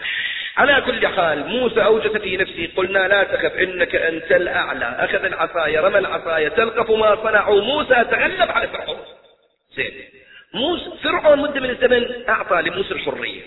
على 0.56 0.82
كل 0.86 1.06
حال 1.06 1.46
موسى 1.46 1.84
أوجس 1.84 2.10
في 2.16 2.36
نفسه 2.36 2.68
قلنا 2.76 3.08
لا 3.08 3.22
تخف 3.24 3.52
إنك 3.56 3.94
أنت 3.94 4.32
الأعلى. 4.32 4.84
أخذ 4.84 5.24
العصاية 5.24 5.80
رمى 5.80 5.98
العصاية 5.98 6.48
تلقف 6.48 6.90
ما 6.90 7.16
صنعوا. 7.16 7.60
موسى 7.62 7.94
تغلب 7.94 8.50
على 8.50 8.68
فرعون. 8.68 9.00
زين. 9.76 9.92
موسى 10.54 10.90
فرعون 11.02 11.38
مدة 11.38 11.60
من 11.60 11.70
الزمن 11.70 12.28
أعطى 12.28 12.62
لموسى 12.62 12.94
الحرية 12.94 13.42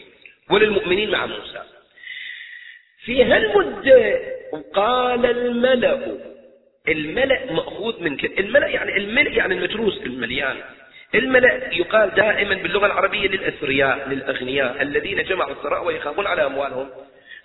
وللمؤمنين 0.49 1.11
مع 1.11 1.25
موسى. 1.25 1.61
في 3.05 3.23
هالمدة 3.23 4.19
قال 4.73 5.25
الملأ 5.25 6.17
الملأ 6.87 7.51
مأخوذ 7.51 8.03
من 8.03 8.17
كده 8.17 8.33
الملأ 8.39 8.67
يعني 8.67 8.97
الملأ 8.97 9.29
يعني 9.29 9.53
المتروس 9.53 9.97
المليان. 9.97 10.57
الملأ 11.15 11.73
يقال 11.73 12.15
دائما 12.15 12.55
باللغة 12.55 12.85
العربية 12.85 13.27
للأثرياء 13.27 14.09
للأغنياء 14.09 14.81
الذين 14.81 15.23
جمعوا 15.23 15.51
الثراء 15.51 15.85
ويخافون 15.85 16.27
على 16.27 16.45
أموالهم. 16.45 16.89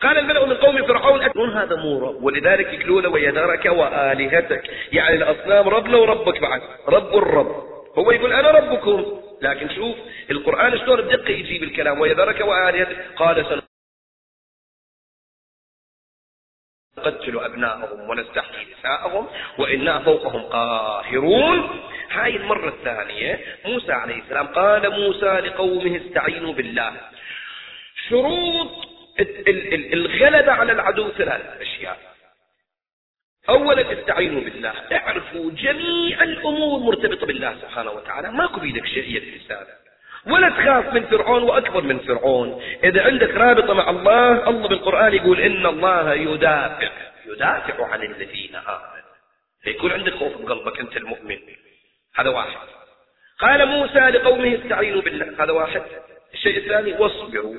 قال 0.02 0.18
الملأ 0.18 0.46
من 0.46 0.54
قوم 0.54 0.86
فرعون 0.86 1.22
أكون 1.22 1.50
هذا 1.50 1.76
مورا 1.76 2.08
ولذلك 2.08 2.66
يقولون 2.72 3.06
ويذرك 3.06 3.64
وآلهتك 3.64 4.70
يعني 4.92 5.16
الأصنام 5.16 5.68
ربنا 5.68 5.96
وربك 5.96 6.40
بعد. 6.40 6.62
رب 6.88 7.16
الرب. 7.16 7.64
هو 7.98 8.10
يقول 8.10 8.32
أنا 8.32 8.50
ربكم. 8.50 9.20
لكن 9.42 9.68
شوف 9.74 9.96
القرآن 10.30 10.78
شلون 10.78 11.00
بدقة 11.00 11.30
يجيب 11.30 11.62
الكلام 11.62 12.00
ويذرك 12.00 12.40
وآلهتك 12.40 13.06
قال 13.16 13.46
سن 13.46 13.62
نقتل 16.98 17.38
أبناءهم 17.38 18.10
ونستحيي 18.10 18.66
نساءهم 18.78 19.26
وإنا 19.58 19.98
فوقهم 19.98 20.42
قاهرون. 20.42 21.80
هاي 22.10 22.36
المرة 22.36 22.68
الثانية 22.68 23.40
موسى 23.64 23.92
عليه 23.92 24.22
السلام 24.22 24.46
قال 24.46 24.90
موسى 24.90 25.26
لقومه 25.26 25.96
استعينوا 25.96 26.52
بالله. 26.52 26.92
شروط 28.08 28.88
الغلبة 29.92 30.52
على 30.52 30.72
العدو 30.72 31.10
ثلاث 31.10 31.60
أشياء. 31.60 31.98
أولا 33.48 33.92
استعينوا 33.92 34.40
بالله. 34.40 34.72
اعرفوا 34.92 35.50
جميع 35.50 36.22
الأمور 36.22 36.80
مرتبطة 36.80 37.26
بالله 37.26 37.56
سبحانه 37.62 37.90
وتعالى. 37.90 38.32
ماكو 38.32 38.60
بيدك 38.60 38.86
شيء 38.86 39.18
الإنسان 39.18 39.66
ولا 40.26 40.48
تخاف 40.48 40.94
من 40.94 41.06
فرعون 41.06 41.42
وأكبر 41.42 41.82
من 41.82 41.98
فرعون. 41.98 42.62
إذا 42.84 43.02
عندك 43.02 43.30
رابطة 43.30 43.74
مع 43.74 43.90
الله 43.90 44.48
الله 44.48 44.68
بالقرآن 44.68 45.14
يقول 45.14 45.40
إن 45.40 45.66
الله 45.66 46.14
يدافع. 46.14 46.90
يدافع 47.26 47.86
عن 47.86 48.02
الذين 48.02 48.56
آمنوا. 48.56 49.10
فيكون 49.62 49.92
عندك 49.92 50.14
خوف 50.14 50.36
بقلبك 50.36 50.80
أنت 50.80 50.96
المؤمن. 50.96 51.38
هذا 52.20 52.28
واحد. 52.28 52.68
قال 53.38 53.66
موسى 53.66 53.98
لقومه 53.98 54.54
استعينوا 54.54 55.02
بالله. 55.02 55.44
هذا 55.44 55.52
واحد. 55.52 55.82
الشيء 56.34 56.56
الثاني 56.56 56.92
واصبروا. 56.92 57.56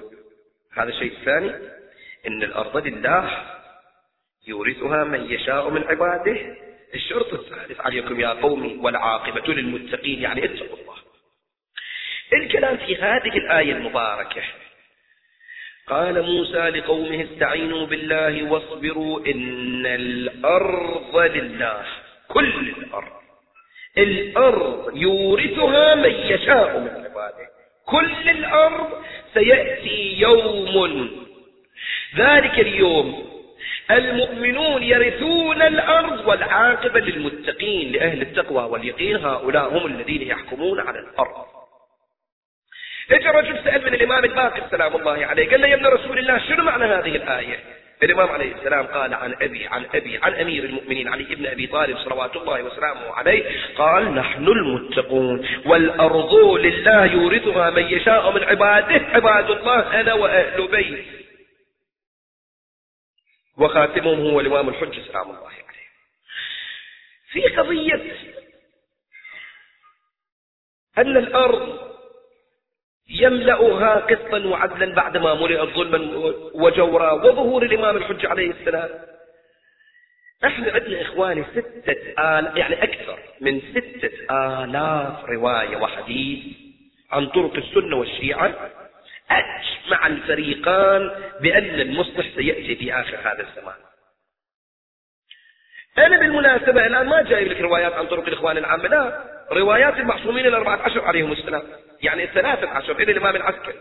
هذا 0.74 0.90
الشيء 0.90 1.12
الثاني 1.12 1.50
إن 2.28 2.44
الأرض 2.44 2.88
لله 2.88 3.46
يورثها 4.48 5.04
من 5.04 5.32
يشاء 5.32 5.70
من 5.70 5.84
عباده. 5.84 6.58
الشرط 6.96 7.34
الثالث 7.34 7.82
عليكم 7.82 8.20
يا 8.20 8.28
قومي 8.28 8.78
والعاقبة 8.78 9.54
للمتقين. 9.54 10.22
يعني 10.22 10.46
اتقوا 10.46 10.78
الله. 10.78 10.96
الكلام 12.34 12.78
في 12.78 12.96
هذه 12.96 13.38
الآية 13.38 13.72
المباركة. 13.72 14.42
قال 15.88 16.22
موسى 16.22 16.70
لقومه 16.70 17.24
استعينوا 17.24 17.86
بالله 17.86 18.44
واصبروا 18.44 19.26
إن 19.26 19.86
الأرض 19.86 21.18
لله. 21.18 21.86
كل 22.28 22.70
الأرض. 22.70 23.21
الأرض 23.98 24.92
يورثها 24.98 25.96
من 25.96 26.12
يشاء 26.12 26.80
من 26.80 27.06
عباده. 27.06 27.48
كل 27.86 28.30
الأرض 28.30 28.90
سيأتي 29.34 30.20
يوم. 30.20 31.26
ذلك 32.18 32.60
اليوم 32.60 33.32
المؤمنون 33.92 34.84
يرثون 34.84 35.62
الأرض 35.62 36.28
والعاقبة 36.28 37.00
للمتقين 37.00 37.92
لأهل 37.92 38.22
التقوى 38.22 38.64
واليقين. 38.64 39.16
هؤلاء 39.16 39.78
هم 39.78 39.86
الذين 39.86 40.22
يحكمون 40.22 40.80
على 40.80 41.00
الأرض. 41.00 41.46
اجى 43.12 43.28
رجل 43.28 43.64
سأل 43.64 43.86
من 43.86 43.94
الإمام 43.94 44.24
الباقر 44.26 44.64
سلام 44.72 44.96
الله 44.96 45.26
عليه 45.26 45.50
قال 45.50 45.62
له 45.62 45.68
يا 45.68 45.76
ابن 45.76 45.86
رسول 45.86 46.20
الله 46.20 46.38
شنو 46.38 46.64
معنى 46.64 46.86
هذه 46.86 47.16
الآية؟ 47.16 47.60
الإمام 48.04 48.30
عليه 48.30 48.56
السلام 48.56 48.86
قال 48.88 49.14
عن 49.14 49.34
أبي 49.42 49.68
عن 49.68 49.86
أبي 49.94 50.18
عن 50.18 50.34
أمير 50.34 50.64
المؤمنين 50.64 51.08
علي 51.08 51.36
بن 51.36 51.46
أبي 51.46 51.68
طالب 51.68 51.98
صلوات 51.98 52.36
الله 52.36 52.64
وسلامه 52.64 53.12
عليه 53.14 53.76
قال 53.76 54.16
نحن 54.16 54.48
المتقون 54.48 55.48
والأرض 55.66 56.34
لله 56.36 57.06
يورثها 57.06 57.70
من 57.70 57.84
يشاء 57.84 58.32
من 58.32 58.44
عباده 58.44 59.06
عباد 59.08 59.50
الله 59.52 60.02
أنا 60.02 60.14
وأهل 60.14 60.68
بيت. 60.68 61.06
وخاتمهم 63.58 64.20
هو 64.20 64.40
الإمام 64.40 64.70
الحج 64.70 65.00
سلام 65.08 65.30
الله 65.30 65.48
عليه. 65.48 65.62
في 67.32 67.42
قضية 67.42 68.16
أن 70.98 71.18
الأرض 71.18 71.91
يملأها 73.14 73.96
قسطا 73.96 74.48
وعدلا 74.48 74.96
بعدما 74.96 75.34
ملئت 75.34 75.70
ظلما 75.70 75.98
وجورا 76.54 77.12
وظهور 77.12 77.64
الإمام 77.64 77.98
الحج 77.98 78.26
عليه 78.26 78.52
السلام. 78.52 78.90
إحنا 80.46 80.72
عندنا 80.74 81.02
إخواني 81.02 81.44
ستة 81.52 81.98
آل 82.20 82.58
يعني 82.58 82.84
أكثر 82.84 83.20
من 83.42 83.62
ستة 83.62 84.12
آلاف 84.32 85.26
رواية 85.26 85.78
وحديث 85.78 86.40
عن 87.12 87.28
طرق 87.28 87.56
السنة 87.56 87.96
والشيعة. 87.96 88.54
أجمع 89.32 90.08
الفريقان 90.08 91.12
بأن 91.42 91.80
المصلح 91.80 92.26
سيأتي 92.36 92.76
في 92.76 92.94
آخر 92.94 93.18
هذا 93.18 93.48
الزمان. 93.48 93.76
أنا 95.98 96.20
بالمناسبة 96.20 96.86
الآن 96.88 97.08
ما 97.08 97.22
جايب 97.22 97.48
لك 97.48 97.62
روايات 97.62 97.94
عن 97.94 98.08
طرق 98.08 98.28
الإخوان 98.28 98.58
العامة 98.58 98.88
لا. 98.88 99.24
روايات 99.52 100.00
المعصومين 100.00 100.46
الأربعة 100.46 100.80
عشر 100.82 101.02
عليهم 101.06 101.32
السلام. 101.32 101.62
يعني 102.02 102.24
الثلاثة 102.24 102.70
عشر 102.70 103.00
إلى 103.00 103.12
الإمام 103.12 103.36
العسكري 103.36 103.74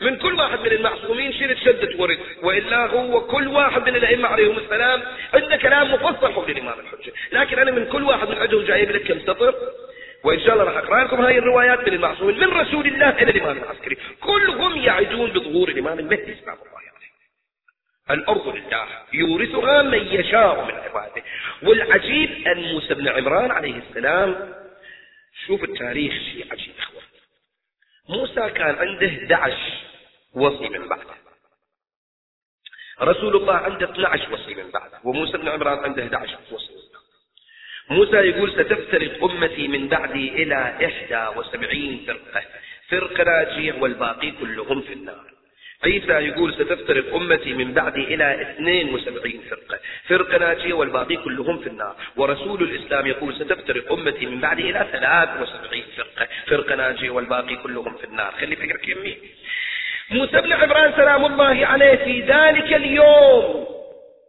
من 0.00 0.16
كل 0.16 0.34
واحد 0.34 0.60
من 0.60 0.72
المعصومين 0.72 1.32
شيل 1.32 1.58
شدة 1.58 1.88
ورد. 1.98 2.18
وإلا 2.42 2.86
هو 2.86 3.20
كل 3.20 3.48
واحد 3.48 3.88
من 3.88 3.96
الأئمة 3.96 4.28
عليهم 4.28 4.58
السلام. 4.58 5.02
عنده 5.34 5.56
كلام 5.56 5.92
مفصل 5.92 6.32
حول 6.32 6.50
الإمام 6.50 6.74
الحجة 6.80 7.12
لكن 7.32 7.58
أنا 7.58 7.70
من 7.70 7.86
كل 7.86 8.02
واحد 8.02 8.28
من 8.28 8.38
عندهم 8.38 8.64
جايب 8.64 8.90
لك 8.90 9.02
كم 9.02 9.20
سطر. 9.20 9.54
وإن 10.24 10.40
شاء 10.40 10.52
الله 10.52 10.64
راح 10.64 10.76
أقرأ 10.76 11.04
لكم 11.04 11.20
هاي 11.20 11.38
الروايات 11.38 11.88
من 11.88 11.94
المعصومين. 11.94 12.40
من 12.40 12.48
رسول 12.60 12.86
الله 12.86 13.10
إلى 13.10 13.30
الإمام 13.30 13.56
العسكري 13.58 13.96
كلهم 14.20 14.76
يعدون 14.76 15.30
بظهور 15.30 15.68
الإمام 15.68 15.98
المهدي 15.98 16.34
سلام 16.44 16.56
الله 16.56 16.77
الأرض 18.10 18.48
لله 18.48 18.86
يورثها 19.12 19.82
من 19.82 20.06
يشاء 20.06 20.64
من 20.64 20.74
عباده. 20.74 21.22
والعجيب 21.62 22.48
أن 22.48 22.72
موسى 22.72 22.94
بن 22.94 23.08
عمران 23.08 23.50
عليه 23.50 23.74
السلام 23.88 24.54
شوف 25.46 25.64
التاريخ 25.64 26.12
شيء 26.12 26.46
عجيب 26.52 26.74
أخوة. 26.78 27.02
موسى 28.08 28.50
كان 28.50 28.74
عنده 28.74 29.06
11 29.06 29.56
وصي 30.34 30.68
من 30.68 30.88
بعده. 30.88 31.18
رسول 33.02 33.36
الله 33.36 33.54
عنده 33.54 33.90
12 33.90 34.32
وصي 34.32 34.54
من 34.54 34.70
بعده 34.70 35.00
وموسى 35.04 35.38
بن 35.38 35.48
عمران 35.48 35.78
عنده 35.78 36.02
11 36.02 36.38
وصي 36.50 36.72
من 36.72 36.80
بعده. 36.92 36.98
موسى 37.90 38.16
يقول 38.16 38.52
ستفترق 38.52 39.24
أمتي 39.24 39.68
من 39.68 39.88
بعدي 39.88 40.42
إلى 40.42 40.78
71 41.36 42.04
فرقة. 42.06 42.42
فرقة 42.88 43.24
ناجية 43.24 43.72
والباقي 43.72 44.30
كلهم 44.30 44.82
في 44.82 44.92
النار. 44.92 45.37
عيسى 45.84 46.12
يقول 46.12 46.54
ستفترق 46.54 47.14
أمتي 47.14 47.52
من 47.52 47.72
بعدي 47.72 48.00
إلى 48.00 48.42
72 48.42 49.40
فرقة. 49.50 49.78
فرقة 50.08 50.38
ناجية 50.38 50.72
والباقي 50.72 51.16
كلهم 51.16 51.58
في 51.58 51.66
النار. 51.66 51.96
ورسول 52.16 52.62
الإسلام 52.62 53.06
يقول 53.06 53.34
ستفترق 53.34 53.92
أمتي 53.92 54.26
من 54.26 54.40
بعدي 54.40 54.70
إلى 54.70 54.86
73 54.92 55.82
فرقة. 55.96 56.28
فرقة 56.46 56.74
ناجية 56.74 57.10
والباقي 57.10 57.56
كلهم 57.56 57.96
في 57.96 58.04
النار. 58.04 58.32
خلي 58.40 58.56
فكرك 58.56 58.88
يمي 58.88 59.16
موسى 60.10 60.40
بن 60.40 60.52
عمران 60.52 60.92
سلام 60.92 61.24
الله 61.24 61.66
عليه 61.66 61.94
في 61.94 62.20
ذلك 62.20 62.72
اليوم. 62.74 63.66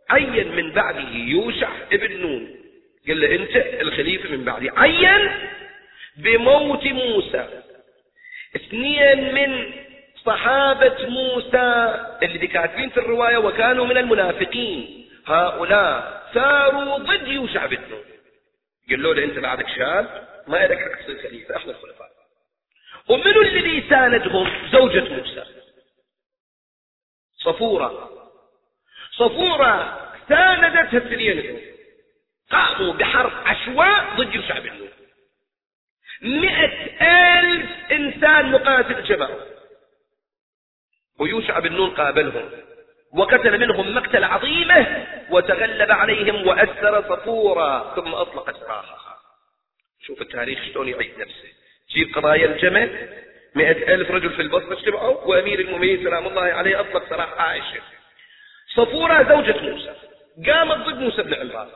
عين 0.10 0.56
من 0.56 0.72
بعده 0.72 1.10
يوشع 1.16 1.70
ابن 1.94 2.22
نون. 2.22 2.56
قال 3.08 3.22
له 3.22 3.36
أنت 3.36 3.82
الخليفة 3.82 4.30
من 4.30 4.44
بعدي. 4.44 4.70
عين 4.78 5.32
بموت 6.18 6.88
موسى. 6.88 7.48
اثنين 8.56 9.34
من 9.34 9.72
صحابة 10.26 11.06
موسى. 11.08 11.96
اللي 12.24 12.48
كاتبين 12.48 12.90
في 12.90 12.98
الرواية 12.98 13.38
وكانوا 13.38 13.86
من 13.86 13.98
المنافقين. 13.98 15.10
هؤلاء 15.28 16.30
ثاروا 16.34 16.98
ضد 16.98 17.28
يوشع 17.28 17.66
بن 17.66 17.78
قالوا 18.90 19.14
له 19.14 19.24
أنت 19.24 19.40
بعدك 19.40 19.68
شاب 19.68 20.28
ما 20.48 20.68
لك 20.68 20.78
حق 20.78 21.02
تصير 21.02 21.30
خليفة 21.30 21.56
إحنا 21.56 21.72
الخلفاء 21.72 22.10
ومنو 23.10 23.42
الذي 23.42 23.90
ساندهم 23.90 24.70
زوجة 24.72 25.14
موسى. 25.14 25.44
صفورة. 27.38 28.10
صفورة 29.12 30.00
ساندتها 30.30 30.98
الاثنين 30.98 31.62
قاموا 32.52 32.94
بحرب 32.94 33.32
عشواء 33.46 34.16
ضد 34.16 34.36
يوشع 34.36 34.60
بن 34.60 34.90
مئة 36.22 37.02
ألف 37.40 37.70
إنسان 37.92 38.52
مقاتل 38.52 39.04
جمعوا 39.04 39.59
ويوشع 41.20 41.60
بن 41.60 41.74
نون 41.74 41.90
قابلهم 41.90 42.50
وقتل 43.14 43.60
منهم 43.60 43.96
مقتل 43.96 44.24
عظيمة 44.24 45.08
وتغلب 45.30 45.92
عليهم 45.92 46.48
وأسر 46.48 47.02
صفورا 47.10 47.96
ثم 47.96 48.14
أطلق 48.14 48.60
سراحها 48.60 49.18
شوف 50.06 50.22
التاريخ 50.22 50.60
شلون 50.64 50.88
يعيد 50.88 51.20
نفسه. 51.20 51.50
جيب 51.90 52.16
قضايا 52.16 52.46
الجمل 52.46 53.10
مئة 53.56 53.96
ألف 53.96 54.12
رجل 54.12 54.30
في 54.30 54.42
البصرة 54.42 54.74
اجتمعوا 54.74 55.24
وأمير 55.26 55.60
المؤمنين 55.60 56.04
سلام 56.04 56.28
الله 56.28 56.42
عليه 56.42 56.80
أطلق 56.80 57.10
سراح 57.10 57.42
عائشة. 57.42 57.82
صفورة 58.76 59.24
زوجة 59.24 59.62
موسى 59.62 59.94
قامت 60.48 60.78
ضد 60.88 61.00
موسى 61.00 61.24
بن 61.24 61.34
عمران. 61.34 61.68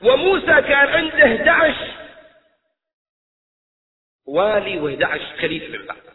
وموسى 0.00 0.46
كان 0.46 0.88
عنده 0.88 1.24
11 1.24 1.76
والي 4.26 4.80
و11 4.80 5.40
خليفة 5.40 5.78
من 5.78 5.86
بعد 5.86 6.09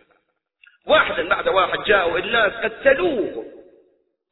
واحدا 0.88 1.30
بعد 1.30 1.48
واحد 1.48 1.84
جاءوا 1.84 2.19
الناس 2.19 2.54
قتلوه. 2.54 3.45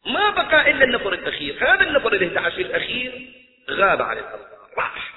ما 0.05 0.29
بقى 0.29 0.71
إلا 0.71 0.83
النفر 0.83 1.13
الأخير. 1.13 1.57
هذا 1.61 1.81
النفر 1.81 2.13
ال 2.13 2.23
11 2.37 2.57
الأخير 2.57 3.33
غاب 3.69 4.01
عن 4.01 4.17
الأرض 4.17 4.45
راح. 4.77 5.13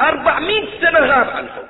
400 0.00 0.80
سنة 0.80 0.98
غاب 0.98 1.30
عنهم 1.30 1.68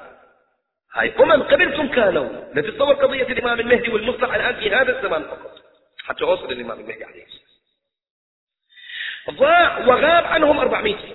هاي 0.95 1.15
أمم 1.21 1.43
قبلكم 1.43 1.89
كانوا. 1.89 2.55
لا 2.55 2.63
تتصور 2.63 2.95
قضية 2.95 3.23
الإمام 3.23 3.61
المهدي 3.61 3.91
والمصلح 3.91 4.35
الآن 4.35 4.57
في 4.57 4.71
هذا 4.75 4.99
الزمان 4.99 5.23
فقط. 5.23 5.63
حتى 6.05 6.25
وصل 6.25 6.53
الإمام 6.53 6.81
المهدي 6.81 7.05
عليه 7.05 7.25
السلام. 7.25 7.49
ضاع 9.31 9.79
وغاب 9.79 10.25
عنهم 10.25 10.59
400 10.59 10.97
سنة. 10.97 11.15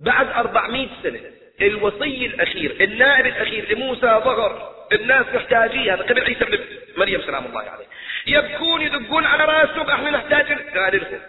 بعد 0.00 0.28
400 0.28 0.88
سنة 1.02 1.20
الوصي 1.60 2.26
الأخير 2.26 2.76
النائب 2.80 3.26
الأخير 3.26 3.72
لموسى 3.72 4.00
ظهر. 4.00 4.71
الناس 4.92 5.26
محتاجين 5.34 5.90
هذا 5.90 6.02
قبل 6.02 6.20
عيسى 6.20 6.44
بن 6.44 6.58
مريم 6.96 7.22
سلام 7.22 7.46
الله 7.46 7.60
عليه. 7.60 7.86
يبكون 8.26 8.82
يدقون 8.82 9.24
على 9.24 9.44
راسهم 9.44 9.90
إحنا 9.90 10.10
نحتاج. 10.10 10.52
قال 10.78 11.00
لهم 11.00 11.20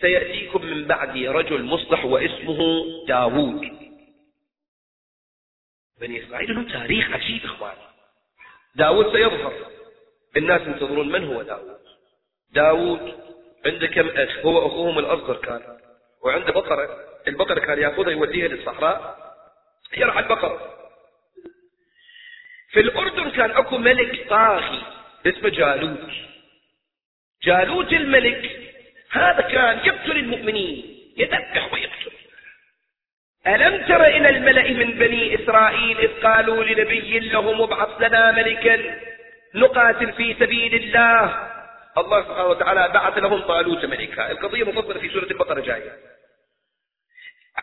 سيأتيكم 0.00 0.66
من 0.66 0.84
بعدي 0.84 1.28
رجل 1.28 1.62
مصلح 1.62 2.04
واسمه 2.04 2.58
داوود. 3.08 3.60
بني 6.00 6.26
إسرائيل 6.26 6.54
له 6.54 6.72
تاريخ 6.72 7.10
عجيب 7.10 7.44
إخواني. 7.44 7.86
داوود 8.74 9.12
سيظهر. 9.12 9.52
الناس 10.36 10.60
ينتظرون 10.60 11.08
من 11.12 11.24
هو 11.24 11.42
داوود؟ 11.42 11.78
داوود 12.52 13.14
عنده 13.66 13.86
كم 13.86 14.08
أخ؟ 14.08 14.46
هو 14.46 14.66
أخوهم 14.66 14.98
الأصغر 14.98 15.36
كان. 15.36 15.78
وعنده 16.24 16.52
بقرة. 16.52 16.88
البقرة 17.28 17.60
كان 17.60 17.78
يأخذها 17.78 18.10
يوديها 18.10 18.48
للصحراء. 18.48 19.16
يرعى 19.96 20.22
البقرة. 20.22 20.85
في 22.70 22.80
الأردن 22.80 23.30
كان 23.30 23.50
أكو 23.50 23.78
ملك 23.78 24.28
طاغي 24.28 24.82
اسمه 25.26 25.48
جالوت. 25.48 26.10
جالوت 27.44 27.92
الملك 27.92 28.50
هذا 29.10 29.40
كان 29.40 29.78
يقتل 29.84 30.16
المؤمنين 30.16 30.98
يذبح 31.16 31.72
ويقتل 31.72 32.12
ألم 33.46 33.86
تر 33.86 34.04
إلى 34.06 34.28
الملأ 34.28 34.70
من 34.70 34.98
بني 34.98 35.34
إسرائيل 35.34 35.98
إذ 35.98 36.22
قالوا 36.22 36.64
لنبي 36.64 37.18
لهم 37.18 37.62
ابعث 37.62 38.00
لنا 38.00 38.32
ملكا 38.32 39.00
نقاتل 39.54 40.12
في 40.12 40.34
سبيل 40.34 40.74
الله. 40.74 41.48
الله 41.98 42.22
سبحانه 42.22 42.46
وتعالى 42.46 42.88
بعث 42.94 43.18
لهم 43.18 43.40
طالوت 43.40 43.84
ملكا. 43.84 44.30
القضية 44.30 44.64
مفصلة 44.64 45.00
في 45.00 45.08
سورة 45.08 45.24
البقرة 45.24 45.60
جاية. 45.60 45.92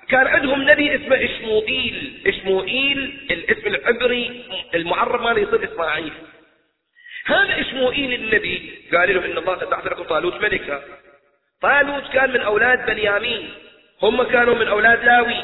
كان 0.09 0.27
عندهم 0.27 0.69
نبي 0.69 0.95
اسمه 0.95 1.25
إشموئيل 1.25 2.23
إشموئيل 2.27 3.27
الاسم 3.31 3.67
العبري 3.67 4.43
المعرب 4.75 5.21
ماله 5.21 5.39
يصير 5.39 5.73
إسماعيل. 5.73 6.13
هذا 7.25 7.61
إشموئيل 7.61 8.13
النبي 8.13 8.73
قال 8.93 9.15
لهم 9.15 9.23
إن 9.23 9.37
الله 9.37 9.53
قد 9.53 9.87
لكم 9.87 10.03
طالوت 10.03 10.41
ملكا. 10.41 10.81
طالوت 11.61 12.03
كان 12.13 12.29
من 12.33 12.41
أولاد 12.41 12.85
بنيامين. 12.85 13.49
هم 14.01 14.23
كانوا 14.23 14.55
من 14.55 14.67
أولاد 14.67 15.03
لاوي. 15.03 15.43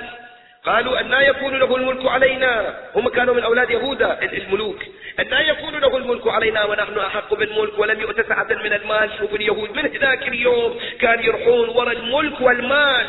قالوا 0.65 1.00
أن 1.00 1.13
يكون 1.24 1.60
له 1.60 1.76
الملك 1.76 2.06
علينا. 2.06 2.80
هم 2.95 3.10
كانوا 3.10 3.34
من 3.34 3.43
أولاد 3.43 3.69
يهوذا 3.69 4.19
الملوك. 4.22 4.84
أن 5.19 5.45
يكون 5.45 5.76
له 5.76 5.98
الملك 5.98 6.28
علينا 6.28 6.65
ونحن 6.65 7.00
أحق 7.00 7.34
بالملك 7.34 7.80
ولم 7.80 8.02
يؤت 8.02 8.28
سعة 8.28 8.48
من 8.63 8.74
المال. 8.74 9.10
شوف 9.19 9.34
اليهود 9.36 9.78
من 9.78 9.86
ذاك 9.86 10.28
اليوم 10.28 10.80
كان 11.00 11.24
يرحون 11.24 11.69
وراء 11.69 11.95
الملك 11.95 12.41
والمال. 12.41 13.08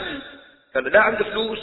كان 0.75 0.85
لا 0.85 1.01
عنده 1.01 1.25
فلوس 1.25 1.59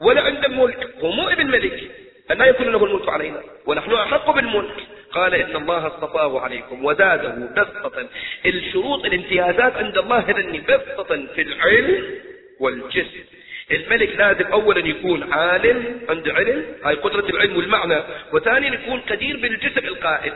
ولا 0.00 0.22
عنده 0.22 0.48
ملك. 0.48 0.94
هو 1.00 1.12
مو 1.12 1.28
ابن 1.28 1.46
ملك. 1.46 1.90
أن 2.30 2.40
يكون 2.40 2.66
له 2.72 2.84
الملك 2.84 3.08
علينا. 3.08 3.42
ونحن 3.66 3.92
أحق 3.92 4.30
بالملك. 4.30 4.76
قال 5.12 5.34
إن 5.34 5.56
الله 5.56 5.86
اصطفاه 5.86 6.40
عليكم 6.40 6.84
وزاده 6.84 7.28
بسطة. 7.28 8.08
الشروط 8.46 9.04
الامتيازات 9.04 9.72
عند 9.72 9.98
الله 9.98 10.18
هذني 10.18 10.60
بسطة 10.60 11.26
في 11.26 11.42
العلم 11.42 12.20
والجسم. 12.60 13.24
الملك 13.70 14.16
لازم 14.16 14.46
اولا 14.46 14.86
يكون 14.86 15.32
عالم 15.32 16.00
عنده 16.08 16.32
علم 16.32 16.76
هاي 16.84 16.94
قدرة 16.94 17.28
العلم 17.30 17.56
والمعنى. 17.56 18.02
وثانيا 18.32 18.70
يكون 18.70 19.00
قدير 19.00 19.36
بالجسم 19.36 19.86
القائد 19.86 20.34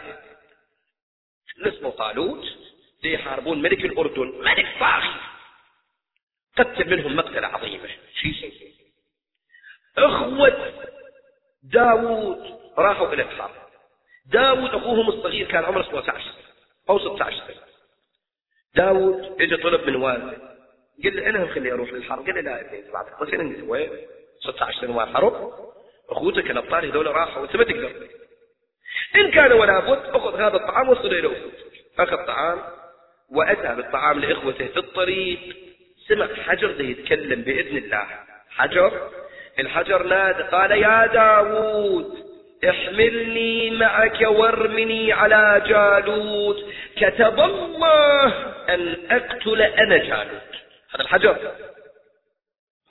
اسمه 1.66 1.90
طالوت. 1.90 2.44
يحاربون 3.04 3.62
ملك 3.62 3.84
الأردن. 3.84 4.32
ملك 4.44 4.66
طاغي 4.80 5.10
قتل 6.60 6.90
منهم 6.90 7.16
مقتلة 7.16 7.46
عظيمة 7.46 7.88
شيء 8.14 8.74
أخوة 9.98 10.72
داوود 11.62 12.60
راحوا 12.78 13.12
إلى 13.12 13.22
الحرب 13.22 13.50
داوود 14.26 14.74
أخوهم 14.74 15.08
الصغير 15.08 15.46
كان 15.46 15.64
عمره 15.64 15.82
17 15.82 16.24
أو 16.90 16.98
16 16.98 17.36
سنة. 17.36 17.62
داوود 18.74 19.42
اجى 19.42 19.56
طلب 19.56 19.90
من 19.90 19.96
والده. 19.96 20.36
قال 21.04 21.16
له 21.16 21.26
أنا 21.26 21.54
خليه 21.54 21.72
أروح 21.72 21.92
للحرب؟ 21.92 22.26
قال 22.26 22.34
له 22.34 22.40
لا 22.40 22.60
ابني 22.60 22.90
بعد 22.90 23.06
أنت 23.40 23.62
وين؟ 23.68 23.90
16 24.40 24.80
سنة 24.80 24.92
ما 24.92 25.06
حرب؟ 25.06 25.52
أخوتك 26.10 26.50
الأبطال 26.50 26.86
هذول 26.86 27.06
راحوا 27.06 27.42
وانت 27.42 27.56
ما 27.56 27.64
تقدر. 27.64 28.08
إن 29.16 29.30
كان 29.30 29.52
ولا 29.52 29.80
بد 29.80 30.14
أخذ 30.14 30.40
هذا 30.40 30.56
الطعام 30.56 30.88
وصل 30.88 31.06
إلى 31.06 31.26
اخوتك 31.26 31.84
أخذ 31.98 32.26
طعام 32.26 32.62
وأتى 33.30 33.74
بالطعام 33.74 34.20
لإخوته 34.20 34.66
في 34.66 34.78
الطريق. 34.78 35.69
سمع 36.10 36.28
حجر 36.46 36.70
ده 36.70 36.84
يتكلم 36.84 37.42
بإذن 37.42 37.76
الله. 37.76 38.06
حجر؟ 38.50 39.10
الحجر 39.58 40.02
نادى 40.02 40.42
قال 40.42 40.70
يا 40.70 41.06
داوود 41.06 42.30
احملني 42.68 43.70
معك 43.70 44.20
وارمني 44.20 45.12
على 45.12 45.62
جالوت. 45.66 46.72
كتب 46.96 47.40
الله 47.40 48.26
أن 48.68 48.96
أقتل 49.10 49.62
أنا 49.62 49.96
جالوت. 49.96 50.50
هذا 50.94 51.02
الحجر؟ 51.02 51.52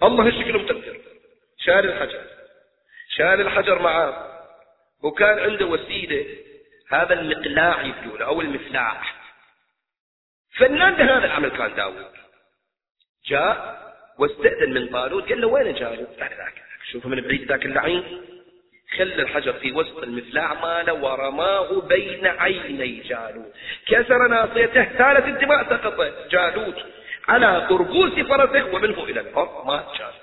الله 0.03 0.27
الشكل 0.27 0.57
متأثر 0.57 0.97
شال 1.57 1.85
الحجر. 1.85 2.21
شال 3.15 3.41
الحجر 3.41 3.81
معاه 3.81 4.39
وكان 5.03 5.39
عنده 5.39 5.65
وسيلة. 5.65 6.25
هذا 6.91 7.13
المقلاع 7.13 7.81
يقول 7.81 8.21
أو 8.21 8.41
المفلاح. 8.41 9.15
فنان 10.57 10.93
هذا 10.93 11.25
العمل 11.25 11.49
كان 11.49 11.75
داود 11.75 12.18
جاء 13.27 13.79
واستأذن 14.19 14.73
من 14.73 14.87
طالوت 14.87 15.29
قال 15.29 15.41
له 15.41 15.47
وين 15.47 15.73
جالوت 15.73 16.09
قال 16.19 16.29
ذاك 16.29 16.63
شوفه 16.91 17.09
من 17.09 17.21
بعيد 17.21 17.51
ذاك 17.51 17.65
اللعين. 17.65 18.03
خلى 18.97 19.21
الحجر 19.21 19.53
في 19.53 19.71
وسط 19.71 20.03
المفلاع 20.03 20.53
ماله 20.53 20.93
ورماه 20.93 21.81
بين 21.81 22.27
عيني 22.27 23.01
جالوت. 23.01 23.53
كسر 23.87 24.27
ناصيته 24.27 24.83
ثالث 24.83 25.25
الدماء 25.27 25.63
سقط 25.69 26.13
جالوت 26.31 26.75
على 27.27 27.67
قربوس 27.69 28.13
فرسه 28.13 28.73
ومنه 28.73 29.03
إلى 29.03 29.19
الأرض 29.19 29.65
ما 29.67 29.83
جال 29.99 30.13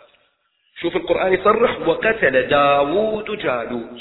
شوف 0.81 0.97
القرآن 0.97 1.33
يصرح 1.33 1.89
وقتل 1.89 2.43
داوود 2.49 3.39
جالوت. 3.39 4.01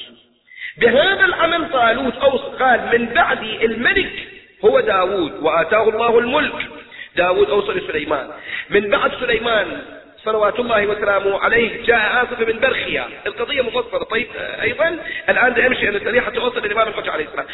بهذا 0.77 1.25
العمل 1.25 1.71
طالوت 1.71 2.15
أوص 2.15 2.41
قال 2.41 2.99
من 2.99 3.13
بعد 3.13 3.43
الملك 3.43 4.27
هو 4.65 4.79
داوود 4.79 5.33
وآتاه 5.43 5.89
الله 5.89 6.19
الملك. 6.19 6.74
داوود 7.15 7.49
أوصل 7.49 7.77
لسليمان 7.77 8.31
من 8.69 8.89
بعد 8.89 9.11
سليمان 9.19 9.81
صلوات 10.17 10.59
الله 10.59 10.87
وسلامه 10.87 11.39
عليه 11.39 11.85
جاء 11.85 12.23
آصف 12.23 12.39
من 12.39 12.59
برخيا 12.59 13.09
القضية 13.25 13.61
مفصلة. 13.61 14.03
طيب 14.03 14.27
أيضا 14.61 14.99
الآن 15.29 15.65
أمشي 15.65 15.89
أن 15.89 15.95
التاريخ 15.95 16.23
حتى 16.23 16.37
أوصل 16.37 16.65
للإمام 16.65 16.87
الحج 16.87 17.09
عليه. 17.09 17.25
السلام 17.25 17.45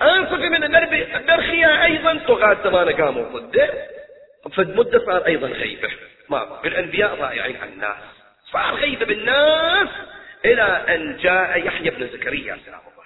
آصف 0.00 0.38
من 0.38 0.78
برخيا 1.26 1.84
أيضا 1.84 2.20
طغاة 2.28 2.56
زمان 2.64 2.88
قاموا 2.88 3.38
ضده 3.38 3.70
فالمدة 4.56 4.98
صار 5.06 5.26
أيضا 5.26 5.48
غيبة. 5.48 5.88
ما 6.28 6.60
الأنبياء 6.64 7.14
ضائعين 7.14 7.56
عن 7.56 7.68
الناس. 7.68 7.96
صار 8.52 8.74
غيبة 8.74 9.06
بالناس 9.06 9.88
إلى 10.44 10.84
أن 10.88 11.16
جاء 11.16 11.66
يحيى 11.66 11.90
بن 11.90 12.06
زكريا. 12.06 12.58
سلام 12.66 12.80
الله 12.80 13.01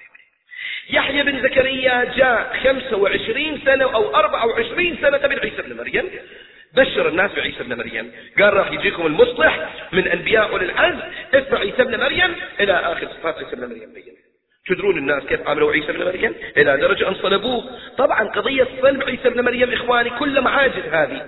يحيى 0.90 1.22
بن 1.22 1.42
زكريا 1.42 2.04
جاء 2.16 2.56
25 2.62 3.60
سنة 3.64 3.84
أو 3.84 4.14
24 4.14 4.96
سنة 5.00 5.16
قبل 5.16 5.40
عيسى 5.40 5.62
بن 5.62 5.76
مريم. 5.76 6.10
بشر 6.74 7.08
الناس 7.08 7.30
بعيسى 7.32 7.64
بن 7.64 7.78
مريم. 7.78 8.12
قال 8.38 8.54
راح 8.54 8.72
يجيكم 8.72 9.06
المصلح 9.06 9.68
من 9.92 10.08
أنبياء 10.08 10.50
أولي 10.50 10.64
العزم 10.64 11.00
اسمع 11.34 11.58
عيسى 11.58 11.84
بن 11.84 12.00
مريم 12.00 12.34
إلى 12.60 12.72
آخر 12.72 13.08
صفات 13.08 13.38
عيسى 13.38 13.56
بن 13.56 13.68
مريم 13.68 13.92
بين. 13.94 14.16
تدرون 14.68 14.98
الناس 14.98 15.22
كيف 15.22 15.48
عملوا 15.48 15.72
عيسى 15.72 15.92
بن 15.92 16.04
مريم؟ 16.04 16.34
إلى 16.56 16.76
درجة 16.76 17.08
أن 17.08 17.14
صلبوه. 17.14 17.64
طبعا 17.98 18.28
قضية 18.28 18.68
صلب 18.82 19.02
عيسى 19.02 19.30
بن 19.30 19.44
مريم 19.44 19.72
إخواني 19.72 20.10
كل 20.10 20.40
معاجز 20.40 20.86
هذه. 20.92 21.26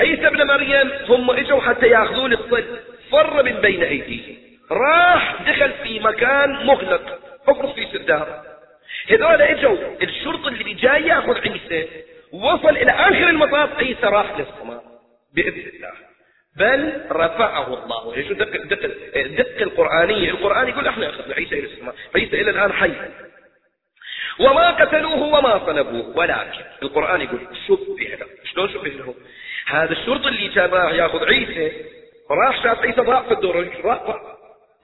عيسى 0.00 0.30
بن 0.30 0.46
مريم 0.46 0.90
هم 1.08 1.30
إجوا 1.30 1.60
حتى 1.60 1.86
يأخذون 1.86 2.32
الصلب. 2.32 2.78
فر 3.12 3.42
من 3.42 3.52
بين 3.52 3.82
أيديهم. 3.82 4.36
راح 4.70 5.42
دخل 5.42 5.72
في 5.82 6.00
مكان 6.00 6.66
مغلق. 6.66 7.18
افرض 7.48 7.74
في 7.74 7.86
سرداب 7.92 8.47
هذول 9.10 9.42
إجوا. 9.42 10.02
الشرطة 10.02 10.48
اللي 10.48 10.74
جاي 10.74 11.02
ياخذ 11.02 11.38
عيسى 11.38 11.88
وصل 12.32 12.76
إلى 12.76 12.90
آخر 12.90 13.28
المطاف 13.28 13.78
عيسى 13.78 14.06
راح 14.06 14.38
للسماء 14.38 14.84
بإذن 15.34 15.68
الله. 15.74 15.92
بل 16.56 17.02
رفعه 17.12 17.84
الله. 17.84 18.14
إيش 18.14 18.26
دق 18.26 18.56
دق 18.56 18.86
دق 19.16 19.62
القرآنية؟ 19.62 20.30
القرآن 20.30 20.68
يقول 20.68 20.86
إحنا 20.86 21.08
أخذنا 21.08 21.34
عيسى 21.34 21.58
إلى 21.58 21.66
السماء 21.66 21.94
عيسى 22.14 22.40
إلى 22.40 22.50
الآن 22.50 22.72
حي. 22.72 22.92
وما 24.40 24.70
قتلوه 24.70 25.22
وما 25.22 25.66
صلبوه 25.66 26.16
ولكن 26.16 26.64
القرآن 26.82 27.20
يقول 27.20 27.40
شبه 27.68 28.04
له. 28.04 28.26
شلون 28.52 28.68
شبه 28.68 28.88
له؟ 28.88 29.14
هذا 29.66 29.92
الشرط 29.92 30.26
اللي 30.26 30.48
راح 30.48 30.92
ياخذ 30.92 31.24
عيسى 31.24 31.72
راح 32.30 32.62
شاف 32.62 32.82
عيسى 32.82 33.00
ضاع 33.00 33.22
في 33.22 33.32
الدور 33.32 33.60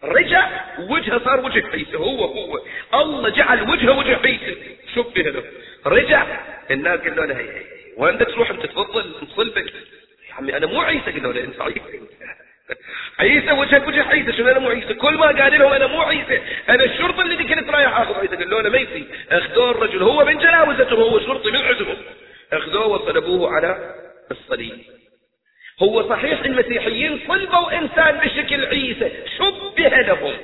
رجع 0.04 0.48
وجهه 0.78 1.18
صار 1.24 1.40
وجه 1.40 1.66
عيسى 1.72 1.96
هو 1.96 2.24
هو. 2.24 2.60
الله 2.94 3.28
جعل 3.28 3.70
وجهه 3.70 3.98
وجه 3.98 4.16
عيسى 4.16 4.56
شبه 4.94 5.22
له 5.22 5.44
رجع 5.86 6.26
الناس 6.70 7.00
قالوا 7.00 7.26
له 7.26 7.34
هي 7.34 7.50
هي 7.50 7.62
وانت 7.96 8.22
تروح 8.22 8.50
أنت 8.50 8.66
تفضل 8.66 9.14
تصلبك 9.26 9.72
عمي 10.38 10.56
أنا 10.56 10.66
مو 10.66 10.80
عيسى. 10.80 11.12
قالوا 11.12 11.32
له 11.32 11.44
أنت 11.44 11.60
عيسى. 11.60 12.00
عيسى 13.20 13.52
وجهك 13.52 13.88
وجه 13.88 14.02
عيسى 14.02 14.32
شنو 14.32 14.48
أنا 14.48 14.58
مو 14.58 14.68
عيسى؟ 14.68 14.94
كل 14.94 15.14
ما 15.14 15.26
قال 15.26 15.58
لهم 15.58 15.72
أنا 15.72 15.86
مو 15.86 16.00
عيسى 16.00 16.42
أنا 16.68 16.84
الشرطه 16.84 17.22
اللي 17.22 17.36
كنت 17.36 17.70
رايح 17.70 18.00
آخذ 18.00 18.14
عيسى. 18.14 18.36
قالوا 18.36 18.62
له 18.62 18.70
ميسي 18.70 19.06
أخذوه 19.30 19.70
الرجل 19.70 20.02
هو 20.02 20.24
من 20.24 20.38
جلاوزته 20.38 20.94
هو 20.94 21.20
شرطي 21.20 21.50
من 21.50 21.58
عزمه. 21.58 21.96
أخذوه 22.52 22.86
وصلبوه 22.86 23.50
على 23.50 23.94
الصليب. 24.30 24.93
هو 25.84 26.08
صحيح 26.08 26.40
المسيحيين 26.40 27.20
صلبوا 27.28 27.78
إنسان 27.78 28.18
بشكل 28.18 28.64
عيسى 28.64 29.10
شبه 29.38 29.88
لهم. 29.88 30.36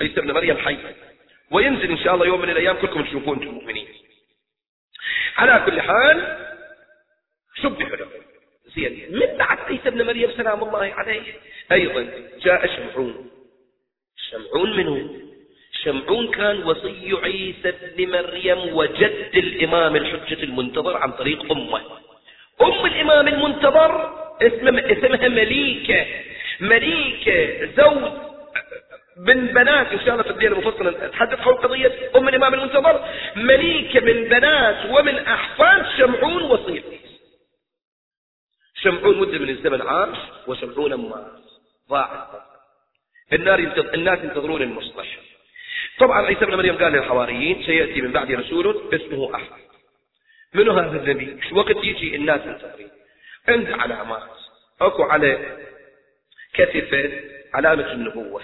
عيسى 0.00 0.20
ابن 0.20 0.32
مريم 0.32 0.58
حي. 0.58 0.76
وينزل 1.50 1.90
إن 1.90 1.98
شاء 1.98 2.14
الله 2.14 2.26
يوم 2.26 2.40
من 2.40 2.50
الأيام 2.50 2.76
كلكم 2.76 3.04
تشوفون 3.04 3.38
أنتم 3.38 3.54
مؤمنين. 3.54 3.88
على 5.36 5.62
كل 5.66 5.80
حال 5.80 6.38
شبه 7.62 7.96
لهم. 7.96 8.08
زين. 8.76 9.08
من 9.10 9.38
بعد 9.38 9.58
عيسى 9.58 9.88
ابن 9.88 10.06
مريم 10.06 10.30
سلام 10.30 10.64
الله 10.64 10.94
عليه. 10.94 11.22
أيضا 11.72 12.08
جاء 12.42 12.66
شمعون. 12.66 13.30
شمعون 14.30 14.76
منه. 14.76 15.20
شمعون 15.82 16.28
كان 16.30 16.62
وصي 16.62 17.12
عيسى 17.22 17.68
ابن 17.68 18.10
مريم 18.10 18.76
وجد 18.76 19.30
الإمام 19.34 19.96
الحجة 19.96 20.42
المنتظر 20.44 20.96
عن 20.96 21.12
طريق 21.12 21.52
أمه. 21.52 21.82
أم 22.62 22.86
الإمام 22.86 23.28
المنتظر 23.28 24.17
اسمها 24.42 25.28
مليكة. 25.28 26.06
مليكة 26.60 27.66
زوج 27.76 28.12
من 29.16 29.46
بنات 29.46 29.92
إن 29.92 29.98
شاء 29.98 30.10
الله 30.10 30.22
في 30.22 30.30
الدين 30.30 30.52
المفصل 30.52 30.88
نتحدث 30.88 31.38
حول 31.40 31.54
قضية 31.54 32.10
أم 32.16 32.28
الإمام 32.28 32.54
المنتظر. 32.54 33.04
مليكة 33.36 34.00
من 34.00 34.24
بنات 34.24 34.90
ومن 34.90 35.14
أحفاد 35.18 35.86
شمعون 35.98 36.42
وصيح 36.42 36.84
شمعون 38.74 39.18
مدة 39.18 39.38
من 39.38 39.48
الزمن 39.48 39.82
عاش 39.82 40.16
وشمعون 40.46 40.94
ما 40.94 41.38
ضاعت. 41.90 42.28
النار 43.32 43.60
ينتظر 43.60 43.94
الناس 43.94 44.18
ينتظرون 44.18 44.62
المصلح 44.62 45.06
طبعا 45.98 46.26
عيسى 46.26 46.44
ابن 46.44 46.54
مريم 46.54 46.76
قال 46.78 46.92
للحواريين 46.92 47.62
سيأتي 47.66 48.00
من 48.00 48.12
بعد 48.12 48.32
رسول 48.32 48.82
اسمه 48.94 49.34
أحمد. 49.34 49.58
منو 50.54 50.72
هذا 50.72 50.96
النبي؟ 50.96 51.40
وقت 51.52 51.76
يجي 51.84 52.16
الناس 52.16 52.40
ينتظرين. 52.46 52.90
عند 53.48 53.70
علامات. 53.70 54.22
أكو 54.80 55.02
على 55.02 55.38
كتفة 56.54 57.12
علامة 57.54 57.92
النبوة. 57.92 58.42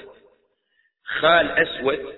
خال 1.04 1.50
أسود 1.50 2.14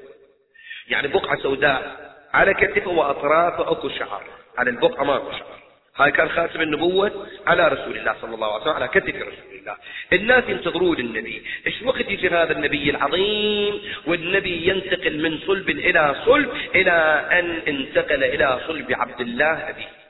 يعني 0.89 1.09
بقعة 1.09 1.39
سوداء. 1.43 2.07
على 2.35 2.55
كتفة 2.55 2.91
وأطرافه 2.91 3.71
أكو 3.71 3.89
شعر. 3.89 4.25
على 4.59 4.71
البقعة 4.71 5.05
ما 5.05 5.17
أكو 5.17 5.33
شعر. 5.33 5.57
هاي 5.97 6.13
كان 6.13 6.29
خاتم 6.29 6.61
النبوة 6.61 7.27
على 7.47 7.69
رسول 7.69 7.97
الله 7.97 8.17
صلى 8.21 8.35
الله 8.35 8.53
عليه 8.53 8.63
وسلم 8.63 8.75
على 8.75 8.89
كتف 8.89 9.15
رسول 9.15 9.59
الله. 9.59 9.77
الناس 10.13 10.45
ينتظرون 10.49 10.99
النبي. 10.99 11.43
إيش 11.67 11.83
وقت 11.83 12.01
يجي 12.01 12.29
هذا 12.29 12.53
النبي 12.53 12.91
العظيم؟ 12.91 13.83
والنبي 14.07 14.69
ينتقل 14.69 15.23
من 15.23 15.39
صلب 15.39 15.71
إلى 15.71 16.15
صلب 16.27 16.51
إلى 16.75 17.27
أن 17.33 17.51
انتقل 17.69 18.25
إلى 18.25 18.61
صلب 18.67 18.93
عبد 18.93 19.21
الله 19.21 19.71
أبيه. 19.71 20.06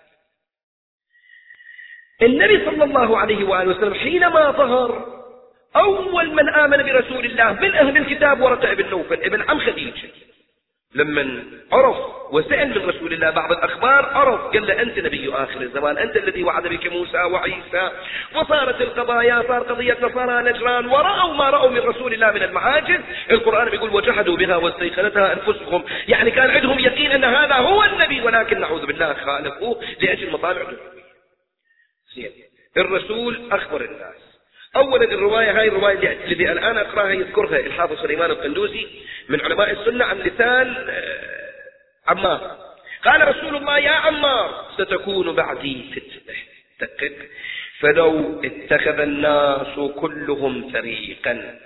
النبي 2.23 2.65
صلى 2.65 2.85
الله 2.85 3.19
عليه 3.19 3.45
وآله 3.45 3.71
وسلم 3.71 3.95
حينما 3.95 4.51
ظهر 4.51 5.07
أول 5.77 6.35
من 6.35 6.49
آمن 6.49 6.77
برسول 6.77 7.25
الله 7.25 7.53
من 7.53 7.75
أهل 7.75 7.97
الكتاب 7.97 8.41
ورقة 8.41 8.73
ابن 8.73 8.91
نوفل 8.91 9.23
ابن 9.23 9.43
عم 9.43 9.61
خديجة. 9.61 10.09
لما 10.95 11.45
عرف 11.73 11.97
وسأل 12.31 12.69
من 12.69 12.89
رسول 12.89 13.13
الله 13.13 13.31
بعض 13.31 13.53
الأخبار 13.53 14.05
عرف 14.05 14.41
قال 14.41 14.67
له 14.67 14.83
أنت 14.83 14.99
نبي 14.99 15.33
آخر 15.35 15.61
الزمان 15.61 15.99
أنت 15.99 16.17
الذي 16.17 16.45
وعد 16.45 16.67
بك 16.67 16.93
موسى 16.93 17.19
وعيسى 17.19 17.91
وصارت 18.35 18.81
القضايا 18.81 19.43
صار 19.49 19.63
قضية 19.63 19.97
نصارى 20.03 20.51
نجران 20.51 20.87
ورأوا 20.87 21.35
ما 21.35 21.51
رأوا 21.51 21.71
من 21.71 21.79
رسول 21.79 22.15
الله 22.15 22.31
من 22.31 22.43
المعاجز. 22.43 23.01
القرآن 23.31 23.71
بيقول 23.71 23.91
وجحدوا 23.91 24.37
بها 24.37 24.57
واستيقنتها 24.57 25.33
أنفسهم. 25.33 25.85
يعني 26.09 26.31
كان 26.31 26.51
عندهم 26.51 26.79
يقين 26.79 27.11
أن 27.11 27.25
هذا 27.25 27.55
هو 27.55 27.85
النبي 27.85 28.21
ولكن 28.21 28.61
نعوذ 28.61 28.87
بالله 28.87 29.13
خالفوه 29.13 29.81
لأجل 30.01 30.31
مطامع 30.33 30.61
زين 32.17 32.31
الرسول 32.77 33.53
أخبر 33.53 33.85
الناس. 33.85 34.17
أولا 34.77 35.05
الرواية 35.05 35.61
هاي 35.61 35.69
الرواية 35.69 36.13
التي 36.13 36.53
الآن 36.53 36.79
أقرأها 36.79 37.11
يذكرها 37.11 37.59
الحافظ 37.59 38.03
سليمان 38.03 38.31
القندوسي 38.31 38.87
من 39.29 39.41
علماء 39.41 39.71
السنة 39.71 40.05
عن 40.05 40.19
لسان 40.19 40.87
آه، 40.89 41.61
عمار. 42.09 42.59
قال 43.05 43.29
رسول 43.29 43.57
الله 43.57 43.79
يا 43.79 43.91
عمار 43.91 44.71
ستكون 44.79 45.35
بعدي 45.35 45.85
فتنة. 45.93 46.37
دقق. 46.81 47.29
فلو 47.81 48.43
اتخذ 48.45 49.01
الناس 49.01 49.91
كلهم 49.97 50.73
طريقا 50.73 51.59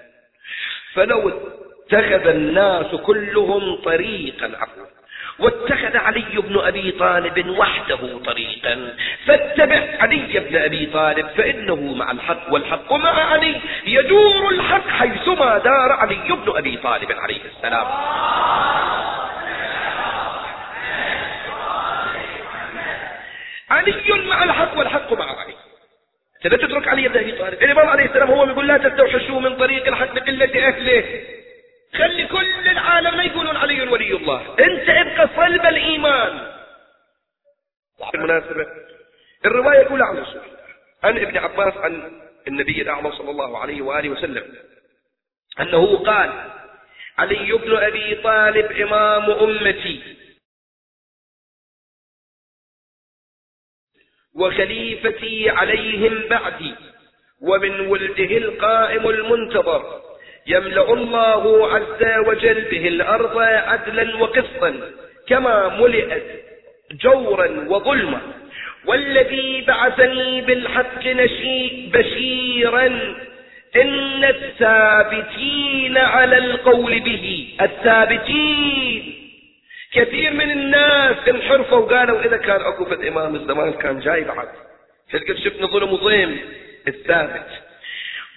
فلو 0.92 1.28
اتخذ 1.28 2.26
الناس 2.26 2.94
كلهم 2.94 3.76
طريقا 3.76 4.46
عفوا. 4.56 4.99
واتخذ 5.40 5.96
علي 5.96 6.36
بن 6.36 6.58
أبي 6.58 6.90
طالب 6.90 7.48
وحده 7.48 8.18
طريقا. 8.24 8.96
فاتبع 9.26 9.82
علي 10.00 10.40
بن 10.50 10.56
أبي 10.56 10.86
طالب 10.86 11.26
فإنه 11.36 11.94
مع 11.94 12.10
الحق 12.10 12.52
والحق 12.52 12.92
مع 12.92 13.10
علي. 13.10 13.60
يدور 13.86 14.50
الحق 14.50 14.88
حيثما 14.88 15.58
دار 15.58 15.92
علي 15.92 16.28
بن 16.28 16.56
أبي 16.56 16.76
طالب 16.76 17.12
عليه 17.12 17.40
السلام. 17.56 17.86
علي 23.70 24.28
مع 24.28 24.44
الحق 24.44 24.78
والحق 24.78 25.12
مع 25.12 25.40
علي. 25.40 25.54
لا 26.44 26.56
تترك 26.56 26.88
علي 26.88 27.08
بن 27.08 27.18
أبي 27.18 27.32
طالب. 27.32 27.62
الإمام 27.62 27.88
عليه 27.88 28.04
السلام 28.04 28.30
هو 28.30 28.44
يقول 28.46 28.68
لا 28.68 28.78
تستوحشوا 28.78 29.40
من 29.40 29.56
طريق 29.56 29.86
الحق 29.86 30.14
لقلة 30.14 30.68
أهله. 30.68 31.04
خلي 31.94 32.26
كل 32.26 32.68
العالم 32.68 33.16
ما 33.16 33.22
يقولون 33.22 33.56
علي 33.56 33.88
ولي 33.88 34.16
الله. 34.16 34.56
انت 34.58 34.88
ابقى 34.88 35.28
صلب 35.36 35.66
الإيمان. 35.66 36.56
بالمناسبة 38.12 38.66
الرواية 39.44 39.80
الأولى 39.80 40.04
عن 40.04 40.18
رسول 40.18 40.42
الله. 40.42 40.60
عن 41.02 41.18
ابن 41.18 41.38
عباس 41.38 41.76
عن 41.76 42.22
النبي 42.48 42.82
الاعظم 42.82 43.12
صلى 43.12 43.30
الله 43.30 43.58
عليه 43.58 43.82
وآله 43.82 44.08
وسلم. 44.08 44.54
أنه 45.60 46.04
قال 46.04 46.50
علي 47.18 47.52
بن 47.52 47.76
أبي 47.76 48.14
طالب 48.14 48.72
إمام 48.72 49.30
أمتي. 49.30 50.16
وخليفتي 54.34 55.50
عليهم 55.50 56.28
بعدي. 56.28 56.74
ومن 57.40 57.80
ولده 57.80 58.36
القائم 58.36 59.08
المنتظر. 59.08 60.09
يملأ 60.50 60.92
الله 60.92 61.74
عز 61.74 62.02
وجل 62.26 62.60
به 62.70 62.88
الأرض 62.88 63.38
عدلا 63.38 64.16
وقسطا 64.16 64.74
كما 65.28 65.80
ملئت 65.80 66.22
جورا 66.92 67.48
وظلما. 67.68 68.20
والذي 68.86 69.64
بعثني 69.68 70.40
بالحق 70.40 71.06
بشيرا 71.92 72.86
إن 73.76 74.24
الثابتين 74.24 75.96
على 75.98 76.38
القول 76.38 77.00
به 77.00 77.54
الثابتين. 77.60 79.14
كثير 79.92 80.32
من 80.32 80.50
الناس 80.50 81.16
انحرفوا 81.28 81.78
وقالوا 81.78 82.20
إذا 82.20 82.36
كان 82.36 82.60
في 82.84 83.08
إمام 83.08 83.34
الزمان 83.34 83.72
كان 83.72 84.00
جاي 84.00 84.24
بعد. 84.24 84.48
قد 85.28 85.36
شفنا 85.36 85.66
ظلم 85.66 85.92
وظيم 85.92 86.40
الثابت. 86.88 87.69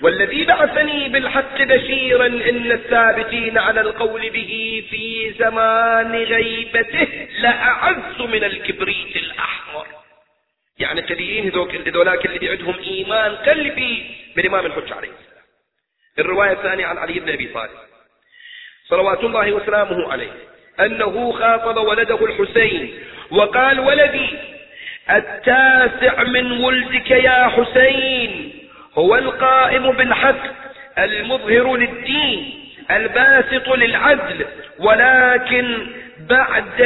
والذي 0.03 0.45
بعثني 0.45 1.09
بالحق 1.09 1.61
بشيرا 1.61 2.25
إن 2.25 2.71
الثابتين 2.71 3.57
على 3.57 3.81
القول 3.81 4.29
به 4.29 4.83
في 4.89 5.33
زمان 5.39 6.15
غيبته 6.15 7.27
لأعز 7.39 8.21
من 8.21 8.43
الكبريت 8.43 9.15
الأحمر. 9.15 9.87
يعني 10.79 11.01
قليلين 11.01 11.51
هذولاك 11.87 12.25
اللي 12.25 12.39
بعدهم 12.47 12.75
إيمان 12.79 13.35
قلبي 13.35 14.15
من 14.35 14.45
إمام 14.45 14.65
الحج 14.65 14.93
عليه 14.93 15.09
السلام. 15.09 15.43
الرواية 16.19 16.51
الثانية 16.51 16.85
عن 16.85 16.97
علي 16.97 17.19
بن 17.19 17.29
أبي 17.29 17.47
طالب. 17.47 17.71
صلوات 18.89 19.23
الله 19.23 19.51
وسلامه 19.51 20.11
عليه. 20.11 20.31
أنه 20.79 21.31
خاطب 21.31 21.77
ولده 21.77 22.25
الحسين 22.25 22.93
وقال 23.31 23.79
ولدي 23.79 24.29
التاسع 25.09 26.23
من 26.23 26.51
ولدك 26.51 27.11
يا 27.11 27.47
حسين. 27.47 28.62
هو 28.97 29.15
القائم 29.15 29.91
بالحق 29.91 30.43
المظهر 30.97 31.75
للدين 31.75 32.53
الباسط 32.91 33.69
للعدل 33.69 34.45
ولكن 34.79 35.87
بعد 36.29 36.81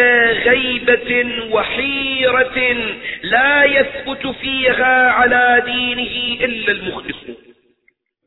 غيبة 0.45 1.27
وحيرة 1.51 2.75
لا 3.23 3.63
يثبت 3.63 4.27
فيها 4.27 5.11
على 5.11 5.61
دينه 5.65 6.45
إلا 6.45 6.71
المخلصون. 6.71 7.35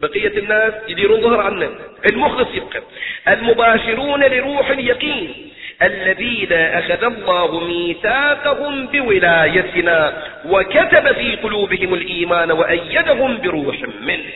بقية 0.01 0.39
الناس 0.39 0.73
يديرون 0.89 1.21
ظهر 1.21 1.41
عنا 1.41 1.71
المخلص 2.11 2.49
يبقى 2.55 2.83
المباشرون 3.29 4.25
لروح 4.25 4.71
اليقين. 4.71 5.50
الذين 5.83 6.53
أخذ 6.53 7.05
الله 7.05 7.61
ميثاقهم 7.61 8.87
بولايتنا 8.87 10.23
وكتب 10.45 11.13
في 11.13 11.37
قلوبهم 11.37 11.95
الإيمان 11.95 12.51
وأيدهم 12.53 13.41
بروح 13.41 13.77
منه. 14.01 14.33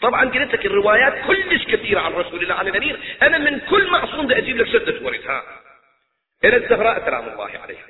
طبعا 0.00 0.24
قلت 0.30 0.54
لك 0.54 0.66
الروايات 0.66 1.14
كلش 1.26 1.64
كثيرة 1.64 2.00
عن 2.00 2.12
رسول 2.12 2.42
الله 2.42 2.54
عن 2.54 2.68
الأمير. 2.68 2.98
أنا 3.22 3.38
من 3.38 3.60
كل 3.60 3.90
معصوم 3.90 4.26
بدي 4.26 4.38
أجيب 4.38 4.56
لك 4.56 4.66
شدة 4.66 5.06
ورث 5.06 5.26
ها 5.26 5.42
إلى 6.44 6.56
الزهراء 6.56 7.04
سلام 7.04 7.28
الله 7.28 7.50
عليها. 7.62 7.86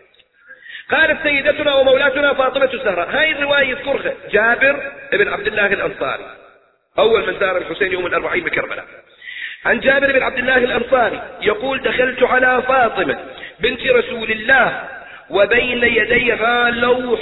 قالت 0.90 1.22
سيدتنا 1.22 1.74
ومولاتنا 1.74 2.34
فاطمة 2.34 2.70
الزهراء. 2.74 3.10
هاي 3.10 3.32
الرواية 3.32 3.68
يذكرها 3.68 4.14
جابر 4.30 4.92
بن 5.12 5.28
عبد 5.28 5.46
الله 5.46 5.66
الأنصاري. 5.66 6.26
أول 6.98 7.26
من 7.26 7.40
زار 7.40 7.56
الحسين 7.56 7.92
يوم 7.92 8.06
الأربعين 8.06 8.44
بكربلاء. 8.44 8.86
عن 9.64 9.80
جابر 9.80 10.12
بن 10.12 10.22
عبد 10.22 10.38
الله 10.38 10.56
الأنصاري 10.56 11.22
يقول 11.42 11.82
دخلت 11.82 12.22
على 12.22 12.62
فاطمة 12.68 13.18
بنت 13.60 13.86
رسول 13.86 14.30
الله 14.30 14.88
وبين 15.30 15.84
يديها 15.84 16.70
لوح 16.70 17.20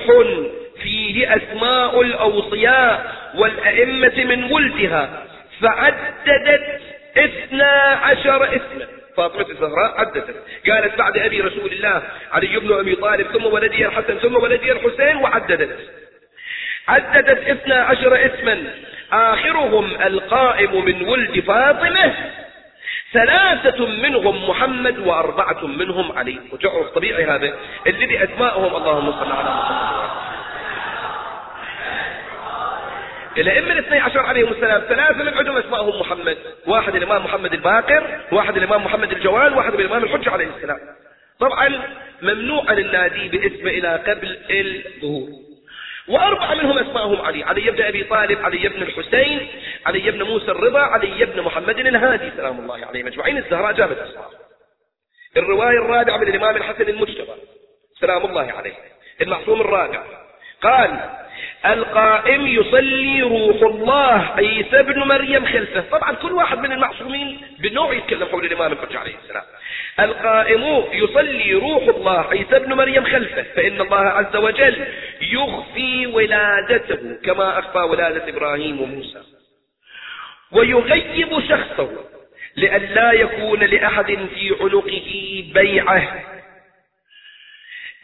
فيه 0.83 1.37
أسماء 1.37 2.01
الأوصياء 2.01 3.15
والأئمة 3.35 4.25
من 4.25 4.53
ولدها 4.53 5.25
فعددت 5.61 6.81
اثنا 7.17 7.99
عشر 8.03 8.45
اسما. 8.45 8.87
فاطمة 9.17 9.51
الزهراء 9.51 10.01
عددت. 10.01 10.35
قالت 10.71 10.99
بعد 10.99 11.19
أبي 11.19 11.41
رسول 11.41 11.73
الله 11.73 12.03
علي 12.33 12.59
بن 12.59 12.73
أبي 12.73 12.95
طالب 12.95 13.27
ثم 13.27 13.47
ولدي 13.47 13.87
الحسن 13.87 14.19
ثم 14.19 14.35
ولدي 14.37 14.73
الحسين 14.73 15.17
وعددت. 15.17 15.79
عددت 16.89 17.49
اثنا 17.49 17.75
عشر 17.75 18.27
اسما. 18.27 18.75
آخرهم 19.13 19.85
القائم 19.85 20.85
من 20.85 21.09
ولد 21.09 21.41
فاطمة 21.41 22.15
ثلاثة 23.13 23.87
منهم 23.87 24.51
محمد 24.51 24.99
وأربعة 24.99 25.67
منهم 25.67 26.19
علي. 26.19 26.39
وتعرف 26.53 26.87
طبيعي 26.87 27.25
هذا 27.25 27.55
الذي 27.87 28.25
أسماءهم 28.25 28.77
اللهم 28.77 29.13
صل 29.13 29.33
على 29.33 29.51
محمد. 29.51 30.11
الأئمة 33.39 33.73
الاثني 33.73 33.99
عشر 33.99 34.21
عليهم 34.21 34.53
السلام 34.53 34.81
ثلاثة 34.89 35.23
من 35.23 35.35
عندهم 35.35 35.57
أسماءهم 35.57 36.01
محمد. 36.01 36.37
واحد 36.67 36.95
الإمام 36.95 37.25
محمد 37.25 37.53
الباقر 37.53 38.21
واحد 38.33 38.57
الإمام 38.57 38.85
محمد 38.85 39.13
الجواد 39.13 39.53
واحد 39.53 39.75
الإمام 39.75 40.05
الحجة 40.05 40.31
عليه 40.31 40.49
السلام. 40.57 40.79
طبعا 41.41 41.83
ممنوع 42.23 42.73
أن 42.73 42.79
النادي 42.79 43.29
باسمه 43.29 43.71
إلى 43.71 43.97
قبل 44.07 44.39
الظهور. 44.51 45.50
وأربعة 46.11 46.55
منهم 46.55 46.79
أسماءهم 46.79 47.21
علي. 47.21 47.45
علي 47.45 47.71
بن 47.71 47.83
أبي 47.83 48.05
طالب 48.05 48.45
علي 48.45 48.69
بن 48.69 48.83
الحسين 48.83 49.49
علي 49.87 50.11
بن 50.11 50.23
موسى 50.23 50.51
الرضا 50.51 50.81
علي 50.81 51.25
بن 51.25 51.43
محمد 51.43 51.79
الهادي 51.79 52.31
سلام 52.37 52.59
الله 52.61 52.87
عليه 52.87 53.03
مجموعين 53.03 53.37
الزهراء 53.39 53.73
جابت 53.73 53.99
أسماء. 53.99 54.31
الرواية 55.37 55.79
الرابعة 55.79 56.17
من 56.17 56.29
الإمام 56.29 56.57
الحسن 56.57 56.89
المجتبى 56.89 57.33
سلام 58.01 58.25
الله 58.25 58.53
عليه. 58.53 58.75
المعصوم 59.21 59.61
الرابع. 59.61 60.20
قال 60.63 61.01
القائم 61.67 62.47
يصلي 62.47 63.23
روح 63.23 63.63
الله 63.63 64.35
عيسى 64.37 64.81
ابن 64.81 64.99
مريم 64.99 65.47
خلفه. 65.47 65.81
طبعا 65.81 66.13
كل 66.13 66.33
واحد 66.33 66.59
من 66.59 66.73
المعصومين 66.73 67.41
بنوع 67.59 67.93
يتكلم 67.93 68.29
حول 68.29 68.45
الإمام 68.45 68.73
الحجة 68.73 68.99
عليه 68.99 69.15
السلام. 69.25 69.43
القائم 70.01 70.85
يصلي 70.93 71.55
روح 71.55 71.83
الله 71.83 72.29
عيسى 72.31 72.57
ابن 72.57 72.73
مريم 72.73 73.05
خلفه 73.05 73.43
فإن 73.43 73.81
الله 73.81 73.99
عز 73.99 74.37
وجل 74.37 74.87
يخفي 75.21 76.07
ولادته 76.07 77.17
كما 77.25 77.59
أخفى 77.59 77.79
ولادة 77.79 78.29
إبراهيم 78.29 78.81
وموسى. 78.81 79.23
ويغيب 80.53 81.41
شخصه 81.49 81.91
لئلا 82.57 83.13
يكون 83.13 83.61
لأحد 83.61 84.07
في 84.07 84.57
عنقه 84.61 85.45
بيعة. 85.55 86.25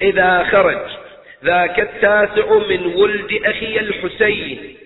إذا 0.02 0.44
خرج 0.44 1.05
ذاك 1.44 1.80
التاسع 1.80 2.58
من 2.58 2.86
ولد 2.86 3.40
أخي 3.44 3.80
الحسين. 3.80 4.76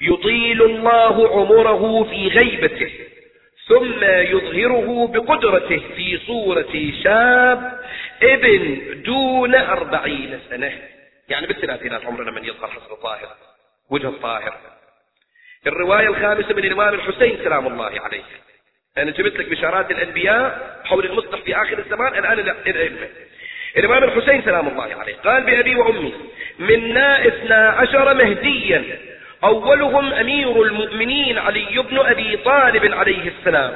يطيل 0.00 0.62
الله 0.62 1.28
عمره 1.28 2.04
في 2.04 2.28
غيبته 2.28 2.92
ثم 3.68 4.04
يظهره 4.04 5.06
بقدرته 5.06 5.82
في 5.96 6.18
صورة 6.26 6.92
شاب 7.04 7.80
ابن 8.22 9.02
دون 9.02 9.54
أربعين 9.54 10.40
سنة. 10.50 10.72
يعني 11.28 11.46
بالثلاثينات 11.46 12.04
عمرنا 12.04 12.30
من 12.30 12.44
يظهر 12.44 12.70
حسب 12.70 12.92
الظاهر 12.92 13.28
وجه 13.90 14.06
الظاهر 14.06 14.54
الرواية 15.66 16.08
الخامسة 16.08 16.54
من 16.54 16.64
الإمام 16.64 16.94
الحسين 16.94 17.36
سلام 17.36 17.66
الله 17.66 18.00
عليه. 18.00 18.22
أنا 18.98 19.10
جبت 19.10 19.36
لك 19.36 19.48
بشارات 19.48 19.90
الأنبياء 19.90 20.80
حول 20.84 21.06
المصلح 21.06 21.40
في 21.40 21.56
آخر 21.56 21.78
الزمان 21.78 22.18
الآن 22.18 22.38
الأئمة. 22.66 23.08
الإمام 23.76 24.04
الحسين 24.04 24.42
سلام 24.42 24.68
الله 24.68 24.94
عليه 25.00 25.14
قال 25.24 25.42
بأبي 25.42 25.76
وأمي 25.76 26.12
منا 26.58 27.26
اثنا 27.26 27.68
عشر 27.68 28.14
مهديا 28.14 28.84
أولهم 29.44 30.12
أمير 30.12 30.62
المؤمنين 30.62 31.38
علي 31.38 31.84
بن 31.90 31.98
أبي 31.98 32.36
طالب 32.36 32.94
عليه 32.94 33.32
السلام 33.38 33.72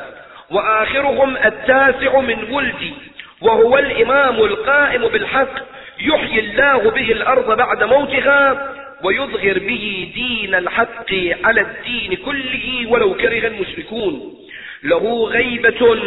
وآخرهم 0.51 1.37
التاسع 1.37 2.21
من 2.21 2.53
ولدي 2.53 2.93
وهو 3.41 3.79
الإمام 3.79 4.37
القائم 4.37 5.09
بالحق 5.09 5.55
يحيي 6.01 6.41
الله 6.41 6.91
به 6.91 7.13
الأرض 7.13 7.57
بعد 7.57 7.85
موتها 7.85 8.71
ويظهر 9.03 9.59
به 9.59 10.13
دين 10.15 10.55
الحق 10.55 11.15
على 11.45 11.61
الدين 11.61 12.17
كله 12.25 12.87
ولو 12.89 13.15
كره 13.15 13.47
المشركون. 13.47 14.35
له 14.83 15.25
غيبة 15.25 15.99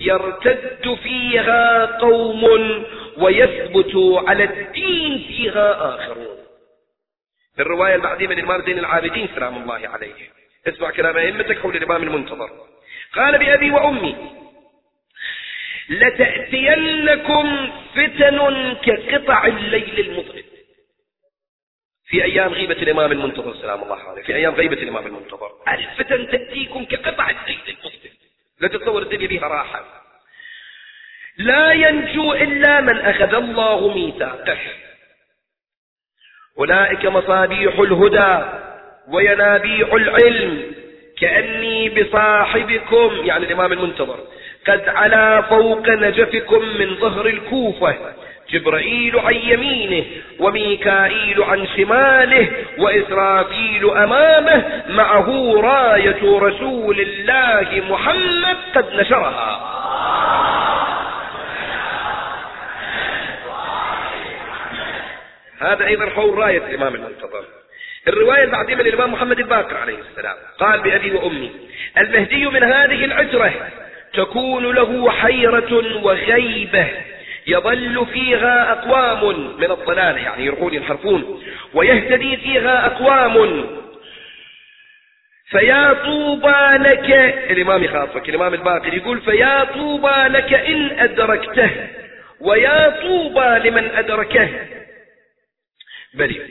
يرتد 0.00 0.98
فيها 1.02 1.86
قوم 2.00 2.44
ويثبت 3.18 3.92
على 4.28 4.44
الدين 4.44 5.24
فيها 5.28 5.94
آخرون. 5.94 6.36
في 7.56 7.62
الرواية 7.62 7.94
البعدية 7.94 8.26
من 8.26 8.38
الإمام 8.38 8.62
زين 8.62 8.78
العابدين 8.78 9.28
سلام 9.34 9.62
الله 9.62 9.88
عليه. 9.88 10.30
اسمع 10.68 10.90
كلام 10.90 11.16
أئمتك 11.16 11.58
حول 11.58 11.76
الإمام 11.76 12.02
المنتظر. 12.02 12.50
قال 13.14 13.38
بأبي 13.38 13.70
وأمي 13.70 14.16
لتأتينكم 15.88 17.72
فتن 17.94 18.74
كقطع 18.74 19.46
الليل 19.46 20.00
المظلم. 20.00 20.44
في 22.06 22.24
أيام 22.24 22.52
غيبة 22.52 22.82
الإمام 22.82 23.12
المنتظر 23.12 23.54
سلام 23.54 23.82
الله 23.82 23.98
عليه. 23.98 24.22
في 24.22 24.34
أيام 24.34 24.54
غيبة 24.54 24.82
الإمام 24.82 25.06
المنتظر 25.06 25.52
الفتن 25.68 26.30
تأتيكم 26.30 26.84
كقطع 26.84 27.30
الليل 27.30 27.60
المظلم. 27.68 28.12
لا 28.60 28.68
تتصور 28.68 29.02
الدنيا 29.02 29.26
بها 29.26 29.48
راحة. 29.48 30.03
لا 31.38 31.72
ينجو 31.72 32.32
إلا 32.32 32.80
من 32.80 32.98
أخذ 32.98 33.34
الله 33.34 33.94
ميثاقه. 33.94 34.58
أولئك 36.58 37.06
مصابيح 37.06 37.78
الهدى 37.78 38.44
وينابيع 39.08 39.88
العلم. 39.92 40.62
كأني 41.20 41.88
بصاحبكم 41.88 43.10
يعني 43.24 43.46
الإمام 43.46 43.72
المنتظر. 43.72 44.18
قد 44.68 44.88
على 44.88 45.44
فوق 45.48 45.88
نجفكم 45.88 46.64
من 46.78 46.96
ظهر 46.96 47.26
الكوفة. 47.26 47.96
جبرائيل 48.50 49.18
عن 49.18 49.34
يمينه 49.34 50.04
وميكائيل 50.38 51.42
عن 51.42 51.66
شماله 51.76 52.48
وإسرافيل 52.78 53.90
أمامه. 53.90 54.82
معه 54.88 55.60
راية 55.60 56.38
رسول 56.38 57.00
الله 57.00 57.82
محمد 57.90 58.56
قد 58.74 58.94
نشرها. 58.94 59.70
هذا 65.58 65.86
أيضا 65.86 66.06
حول 66.10 66.38
راية 66.38 66.58
الإمام 66.58 66.94
المنتظر. 66.94 67.44
الرواية 68.08 68.44
البعدية 68.44 68.74
من 68.74 68.80
الإمام 68.80 69.12
محمد 69.12 69.38
الباقر 69.38 69.76
عليه 69.76 69.98
السلام. 69.98 70.36
قال 70.58 70.80
بأبي 70.80 71.12
وأمي 71.12 71.50
المهدي 71.98 72.46
من 72.46 72.62
هذه 72.62 73.04
العترة 73.04 73.52
تكون 74.14 74.74
له 74.74 75.10
حيرة 75.10 76.02
وغيبة 76.02 76.86
يظل 77.46 78.06
فيها 78.12 78.72
أقوام 78.72 79.50
من 79.58 79.70
الضلال 79.70 80.18
يعني 80.18 80.44
يروحون 80.44 80.74
ينحرفون 80.74 81.42
ويهتدي 81.74 82.36
فيها 82.36 82.86
أقوام. 82.86 83.64
فيا 85.50 85.92
طوبى 85.92 86.88
لك 86.88 87.10
الإمام 87.50 87.84
يخاطبك 87.84 88.28
الإمام 88.28 88.54
الباقر 88.54 88.94
يقول 88.94 89.20
فيا 89.20 89.64
طوبى 89.64 90.28
لك 90.28 90.52
إن 90.52 90.98
أدركته 90.98 91.70
ويا 92.40 93.00
طوبى 93.02 93.68
لمن 93.68 93.90
أدركه. 93.90 94.48
بريء 96.14 96.42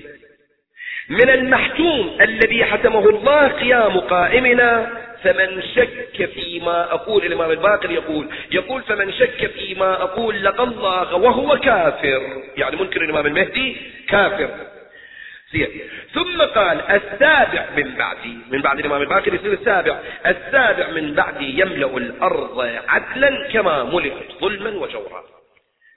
من 1.09 1.29
المحتوم 1.29 2.17
الذي 2.21 2.65
حتمه 2.65 3.09
الله 3.09 3.47
قيام 3.47 3.99
قائمنا 3.99 5.03
فمن 5.23 5.63
شك 5.75 6.29
فيما 6.33 6.93
أقول 6.93 7.25
الإمام 7.25 7.51
الباقر 7.51 7.91
يقول 7.91 8.27
يقول 8.51 8.81
فمن 8.81 9.13
شك 9.13 9.51
فيما 9.51 10.03
أقول 10.03 10.43
لقى 10.43 10.63
الله 10.63 11.15
وهو 11.15 11.57
كافر. 11.59 12.21
يعني 12.57 12.75
منكر 12.75 13.01
الإمام 13.01 13.25
المهدي 13.25 13.77
كافر. 14.09 14.49
ثم 16.13 16.41
قال 16.41 16.81
السابع 16.81 17.65
من 17.77 17.95
بعدي 17.95 18.37
من 18.51 18.61
بعد 18.61 18.79
الإمام 18.79 19.01
الباقر 19.01 19.33
يصير 19.33 19.53
السابع 19.53 19.99
السابع 20.25 20.89
من 20.89 21.13
بعدي 21.13 21.59
يملأ 21.59 21.97
الأرض 21.97 22.59
عدلا 22.87 23.47
كما 23.53 23.83
ملئت 23.83 24.31
ظلما 24.41 24.69
وجورا. 24.69 25.23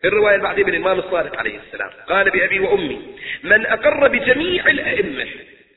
الرواية 0.05 0.35
البعدية 0.37 0.65
من 0.65 0.69
الإمام 0.69 0.99
الصادق 0.99 1.39
عليه 1.39 1.59
السلام. 1.67 1.91
قال 2.09 2.31
بأبي 2.31 2.61
وأمي 2.61 3.01
من 3.43 3.67
أقر 3.67 4.09
بجميع 4.09 4.67
الأئمة 4.69 5.27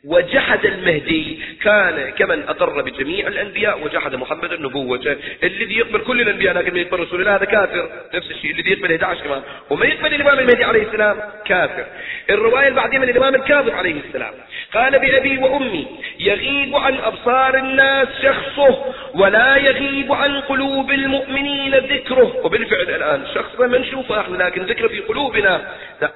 وجحد 0.06 0.66
المهدي. 0.66 1.40
كان 1.62 2.10
كمن 2.10 2.44
أقر 2.48 2.82
بجميع 2.82 3.28
الأنبياء 3.28 3.84
وجحد 3.84 4.16
محمد 4.16 4.54
النبوة 4.54 5.18
الذي 5.44 5.78
يقبل 5.78 6.00
كل 6.00 6.22
الأنبياء 6.22 6.56
لكن 6.56 6.74
من 6.74 6.80
يقبل 6.80 7.00
رسول 7.00 7.20
الله 7.22 7.36
هذا 7.36 7.46
كافر. 7.46 7.90
نفس 8.14 8.32
الشيء. 8.32 8.52
الذي 8.52 8.72
يقبل 8.72 8.92
11 8.92 9.22
كمان 9.24 9.42
وما 9.70 9.86
يقبل 9.86 10.14
الإمام 10.14 10.40
المهدي 10.40 10.64
عليه 10.64 10.84
السلام 10.84 11.18
كافر. 11.46 11.86
الرواية 12.30 12.68
البعدية 12.68 12.98
من 12.98 13.10
الإمام 13.10 13.36
الكاظم 13.36 13.76
عليه 13.76 13.96
السلام. 14.08 14.34
قال 14.74 15.00
بأبي 15.00 15.38
وأمي 15.38 15.88
يغيب 16.20 16.76
عن 16.76 16.98
أبصار 16.98 17.58
الناس 17.58 18.08
شخصه 18.24 18.86
ولا 19.14 19.58
يغيب 19.58 20.14
عن 20.14 20.40
قلوب 20.42 20.92
المؤمنين 20.92 21.76
ذكره. 21.76 22.42
وبالفعل 22.44 22.96
الآن 22.96 23.26
شخص 23.36 23.60
ما 23.60 23.78
نشوفه 23.78 24.22
إحنا 24.22 24.44
لكن 24.44 24.62
ذكره 24.62 24.88
في 24.88 25.00
قلوبنا. 25.00 25.62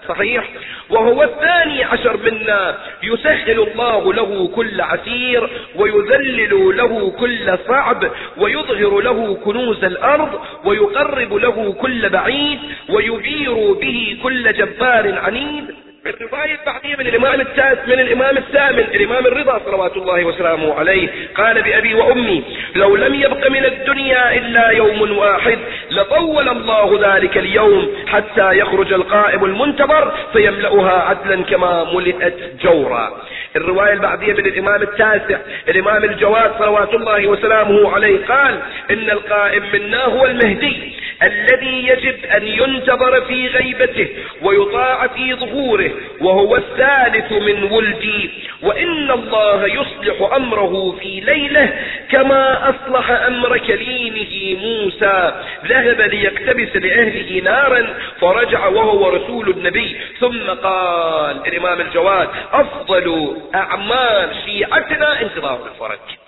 صحيح. 0.07 0.49
وهو 0.89 1.23
الثاني 1.23 1.83
عشر 1.83 2.17
منا 2.17 2.77
يسهل 3.03 3.72
الله 3.73 4.13
له 4.13 4.47
كل 4.55 4.81
عسير 4.81 5.49
ويذلل 5.75 6.77
له 6.77 7.11
كل 7.19 7.57
صعب 7.67 8.11
ويظهر 8.37 8.99
له 9.01 9.37
كنوز 9.45 9.83
الأرض 9.83 10.39
ويقرب 10.65 11.33
له 11.33 11.73
كل 11.81 12.09
بعيد 12.09 12.59
ويبير 12.89 13.73
به 13.73 14.17
كل 14.23 14.53
جبار 14.53 15.19
عنيد. 15.19 15.65
الرواية 16.05 16.59
البعدية 16.61 16.95
من 16.95 17.07
الإمام 17.07 17.41
التاس 17.41 17.77
من 17.87 17.99
الإمام 17.99 18.37
الثامن 18.37 18.79
الإمام 18.79 19.25
الرضا 19.25 19.61
صلوات 19.65 19.97
الله 19.97 20.25
وسلامه 20.25 20.79
عليه 20.79 21.09
قال 21.35 21.61
بأبي 21.61 21.93
وأمي 21.93 22.43
لو 22.75 22.95
لم 22.95 23.13
يبق 23.13 23.49
من 23.49 23.65
الدنيا 23.65 24.37
إلا 24.37 24.69
يوم 24.69 25.17
واحد 25.17 25.59
لطول 25.91 26.49
الله 26.49 26.99
ذلك 27.01 27.37
اليوم 27.37 27.95
حتى 28.07 28.57
يخرج 28.57 28.93
القائم 28.93 29.45
المنتظر 29.45 30.13
فيملأها 30.33 31.09
عدلا 31.09 31.43
كما 31.43 31.93
ملئت 31.93 32.35
جورا. 32.63 33.21
الرواية 33.55 33.93
البعدية 33.93 34.33
من 34.33 34.45
الإمام 34.45 34.81
التاسع 34.81 35.37
الإمام 35.69 36.03
الجواد 36.03 36.51
صلوات 36.59 36.93
الله 36.93 37.27
وسلامه 37.27 37.93
عليه 37.93 38.25
قال 38.25 38.59
إن 38.91 39.09
القائم 39.09 39.63
منا 39.73 40.05
هو 40.05 40.25
المهدي. 40.25 40.93
الذي 41.23 41.87
يجب 41.87 42.25
أن 42.25 42.47
ينتظر 42.47 43.21
في 43.21 43.47
غيبته 43.47 44.07
ويطاع 44.41 45.07
في 45.07 45.33
ظهوره 45.33 45.91
وهو 46.21 46.55
الثالث 46.55 47.31
من 47.31 47.63
ولدي. 47.63 48.29
وإن 48.61 49.11
الله 49.11 49.65
يصلح 49.65 50.33
أمره 50.35 50.97
في 50.99 51.19
ليلة 51.19 51.73
كما 52.11 52.69
أصلح 52.69 53.11
أمر 53.11 53.57
كليمه 53.57 54.61
موسى. 54.61 55.33
ذهب 55.65 56.01
ليقتبس 56.01 56.75
لأهله 56.75 57.41
نارا 57.43 57.93
فرجع 58.21 58.67
وهو 58.67 59.09
رسول 59.09 59.49
النبي. 59.49 59.95
ثم 60.19 60.49
قال 60.49 61.47
الإمام 61.47 61.81
الجواد 61.81 62.29
أفضل 62.53 63.37
أعمال 63.55 64.29
شيعتنا 64.45 65.21
انتظار 65.21 65.59
الفرج. 65.73 66.22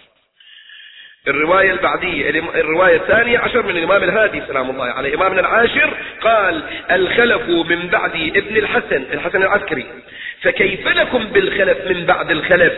الرواية 1.28 1.72
البعدية 1.72 2.30
الرواية 2.30 2.96
الثانية 2.96 3.40
عشر 3.40 3.66
من 3.66 3.78
الإمام 3.78 4.04
الهادي 4.04 4.42
سلام 4.48 4.70
الله 4.70 4.86
عليه. 4.86 5.16
إمامنا 5.16 5.40
العاشر 5.40 5.94
قال 6.22 6.64
الخلف 6.92 7.50
من 7.50 7.88
بعد 7.88 8.16
ابن 8.16 8.58
الحسن 8.58 9.06
الحسن 9.14 9.44
العسكري. 9.44 9.86
فكيف 10.42 10.88
لكم 10.88 11.24
بالخلف 11.24 11.78
من 11.88 12.06
بعد 12.06 12.32
الخلف؟ 12.32 12.74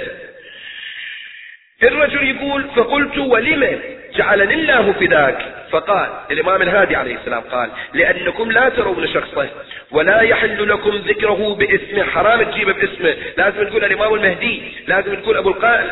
الرجل 1.84 2.24
يقول 2.24 2.64
فقلت 2.76 3.18
ولم؟ 3.18 3.97
جعلني 4.18 4.53
الله 4.53 4.93
فداك 4.93 5.38
فقال 5.72 6.09
الإمام 6.32 6.61
الهادي 6.61 6.95
عليه 6.95 7.15
السلام 7.15 7.41
قال 7.51 7.70
لأنكم 7.93 8.51
لا 8.51 8.70
ترون 8.70 9.07
شخصه 9.07 9.49
ولا 9.91 10.22
يحل 10.22 10.70
لكم 10.70 10.89
ذكره 10.89 11.55
باسمه. 11.55 12.03
حرام 12.03 12.43
تجيبه 12.43 12.74
باسمه. 12.74 13.15
لازم 13.38 13.70
تقول 13.70 13.84
الإمام 13.84 14.13
المهدي 14.13 14.61
لازم 14.88 15.15
تقول 15.15 15.38
أبو 15.38 15.49
القائل 15.49 15.88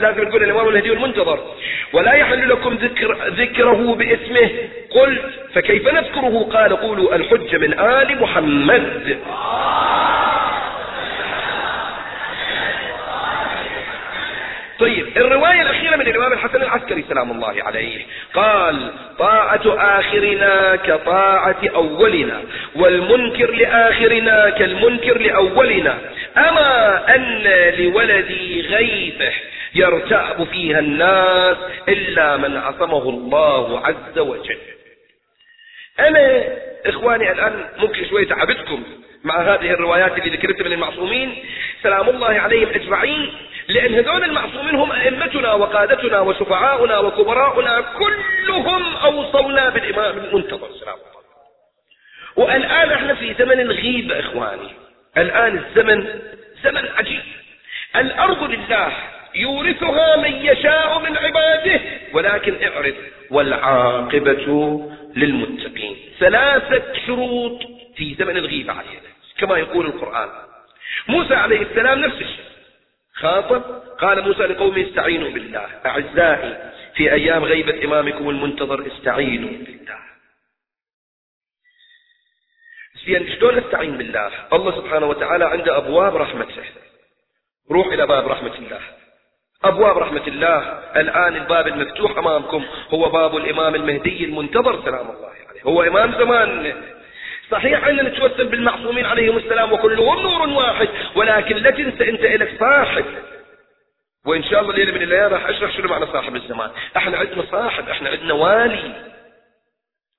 لازم 0.00 0.28
تقول 0.28 0.42
الإمام 0.42 0.68
المهدي 0.68 0.92
المنتظر. 0.92 1.38
ولا 1.92 2.12
يحل 2.12 2.48
لكم 2.48 2.74
ذكر 2.74 3.16
ذكره 3.28 3.94
باسمه. 3.94 4.50
قلت 4.90 5.24
فكيف 5.54 5.88
نذكره؟ 5.94 6.48
قال 6.52 6.76
قولوا 6.76 7.14
الحج 7.14 7.56
من 7.56 7.80
آل 7.80 8.20
محمد. 8.20 9.18
طيب 14.78 15.06
الرواية 15.16 15.62
الأخيرة 15.62 15.96
من 15.96 16.06
الإمام 16.06 16.32
الحسن 16.32 16.62
العسكري 16.62 17.04
سلام 17.08 17.30
الله 17.30 17.62
عليه 17.62 18.06
قال 18.34 18.92
طاعة 19.18 19.62
آخرنا 19.66 20.76
كطاعة 20.76 21.56
أولنا 21.74 22.42
والمنكر 22.74 23.50
لآخرنا 23.50 24.50
كالمنكر 24.50 25.18
لأولنا. 25.18 25.98
أما 26.36 27.14
أن 27.14 27.42
لولدي 27.78 28.60
غيبة 28.60 29.32
يرتعب 29.74 30.44
فيها 30.44 30.78
الناس 30.78 31.56
إلا 31.88 32.36
من 32.36 32.56
عصمه 32.56 33.08
الله 33.10 33.86
عز 33.86 34.18
وجل. 34.18 34.58
أنا 36.00 36.44
إخواني 36.86 37.32
الآن 37.32 37.64
ممكن 37.78 38.08
شوي 38.08 38.24
تعبتكم 38.24 38.82
مع 39.26 39.40
هذه 39.42 39.70
الروايات 39.70 40.18
اللي 40.18 40.36
ذكرتها 40.36 40.64
من 40.64 40.72
المعصومين 40.72 41.44
سلام 41.82 42.08
الله 42.08 42.28
عليهم 42.28 42.68
أجمعين 42.68 43.32
لأن 43.68 43.94
هذول 43.94 44.24
المعصومين 44.24 44.74
هم 44.74 44.92
أئمتنا 44.92 45.52
وقادتنا 45.52 46.20
وشفعاؤنا 46.20 46.98
وكبراؤنا 46.98 47.80
كلهم 47.80 48.96
أوصونا 48.96 49.68
بالإمام 49.68 50.18
المنتظر 50.18 50.68
سلام 50.80 50.94
الله 50.94 51.16
والآن 52.36 52.90
إحنا 52.90 53.14
في 53.14 53.34
زمن 53.38 53.60
الغيبة 53.60 54.20
إخواني. 54.20 54.70
الآن 55.16 55.58
الزمن 55.58 56.08
زمن 56.64 56.88
عجيب. 56.98 57.22
الأرض 57.96 58.42
لله 58.50 58.92
يورثها 59.34 60.16
من 60.16 60.32
يشاء 60.32 60.98
من 60.98 61.16
عباده 61.16 61.80
ولكن 62.12 62.54
اعرف 62.62 62.94
والعاقبة 63.30 64.80
للمتقين. 65.16 65.96
ثلاثة 66.20 66.82
شروط 67.06 67.62
في 67.96 68.14
زمن 68.18 68.36
الغيبة 68.36 68.72
علينا. 68.72 69.05
كما 69.38 69.58
يقول 69.58 69.86
القرآن. 69.86 70.28
موسى 71.08 71.34
عليه 71.34 71.62
السلام 71.62 71.98
نفس 71.98 72.16
الشيء. 72.16 72.44
خاطب 73.14 73.62
قال 73.98 74.22
موسى 74.22 74.42
لقومه 74.42 74.88
استعينوا 74.88 75.30
بالله. 75.30 75.68
أعزائي 75.86 76.72
في 76.94 77.12
أيام 77.12 77.44
غيبة 77.44 77.84
إمامكم 77.84 78.30
المنتظر 78.30 78.86
استعينوا 78.86 79.50
بالله. 79.50 79.98
زين 83.06 83.36
شلون 83.36 83.56
نستعين 83.56 83.96
بالله؟ 83.96 84.30
الله 84.52 84.76
سبحانه 84.76 85.06
وتعالى 85.06 85.44
عنده 85.44 85.76
أبواب 85.76 86.16
رحمته. 86.16 86.64
روح 87.70 87.86
إلى 87.86 88.06
باب 88.06 88.28
رحمة 88.28 88.54
الله. 88.58 88.80
أبواب 89.64 89.98
رحمة 89.98 90.26
الله. 90.26 90.58
الآن 90.96 91.36
الباب 91.36 91.66
المفتوح 91.66 92.18
أمامكم 92.18 92.64
هو 92.88 93.08
باب 93.08 93.36
الإمام 93.36 93.74
المهدي 93.74 94.24
المنتظر 94.24 94.84
سلام 94.84 95.10
الله 95.10 95.32
عليه. 95.48 95.62
هو 95.62 95.82
إمام 95.82 96.12
زمان. 96.12 96.82
صحيح 97.50 97.86
أننا 97.86 98.02
نتوسل 98.02 98.48
بالمعصومين 98.48 99.06
عليهم 99.06 99.36
السلام 99.36 99.72
وكلهم 99.72 100.22
نور 100.22 100.48
واحد 100.48 100.88
ولكن 101.14 101.56
لا 101.56 101.70
تنسى 101.70 102.10
أنت 102.10 102.20
إلك 102.20 102.60
صاحب. 102.60 103.04
وإن 104.24 104.44
شاء 104.44 104.60
الله 104.60 104.74
ليلة 104.74 104.92
من 104.92 105.02
الليالي 105.02 105.26
راح 105.34 105.46
أشرح 105.46 105.76
شنو 105.76 105.88
معنى 105.88 106.06
صاحب 106.06 106.36
الزمان. 106.36 106.70
إحنا 106.96 107.18
عندنا 107.18 107.44
صاحب 107.50 107.88
إحنا 107.88 108.10
عندنا 108.10 108.34
والي. 108.34 109.12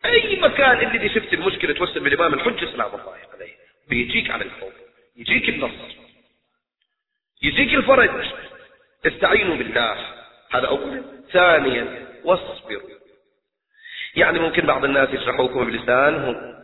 أي 0.05 0.39
مكان 0.39 0.95
اللي 0.95 1.09
شفت 1.09 1.34
المشكلة 1.34 1.73
توسل 1.73 1.99
بالإمام 1.99 2.34
الحجة 2.34 2.65
سلام 2.65 2.89
الله 2.93 3.15
عليه. 3.34 3.53
بيجيك 3.89 4.32
على 4.32 4.43
الفوق 4.43 4.73
يجيك 5.17 5.49
النصر 5.49 5.95
يجيك 7.43 7.73
الفرج. 7.73 8.25
استعينوا 9.05 9.55
بالله. 9.55 9.97
هذا 10.51 10.67
أولا. 10.67 11.03
ثانيا 11.32 12.07
واصبروا. 12.23 12.97
يعني 14.15 14.39
ممكن 14.39 14.65
بعض 14.65 14.86
الناس 14.86 15.09
يشرحوكم 15.13 15.65
بلسانهم. 15.65 16.57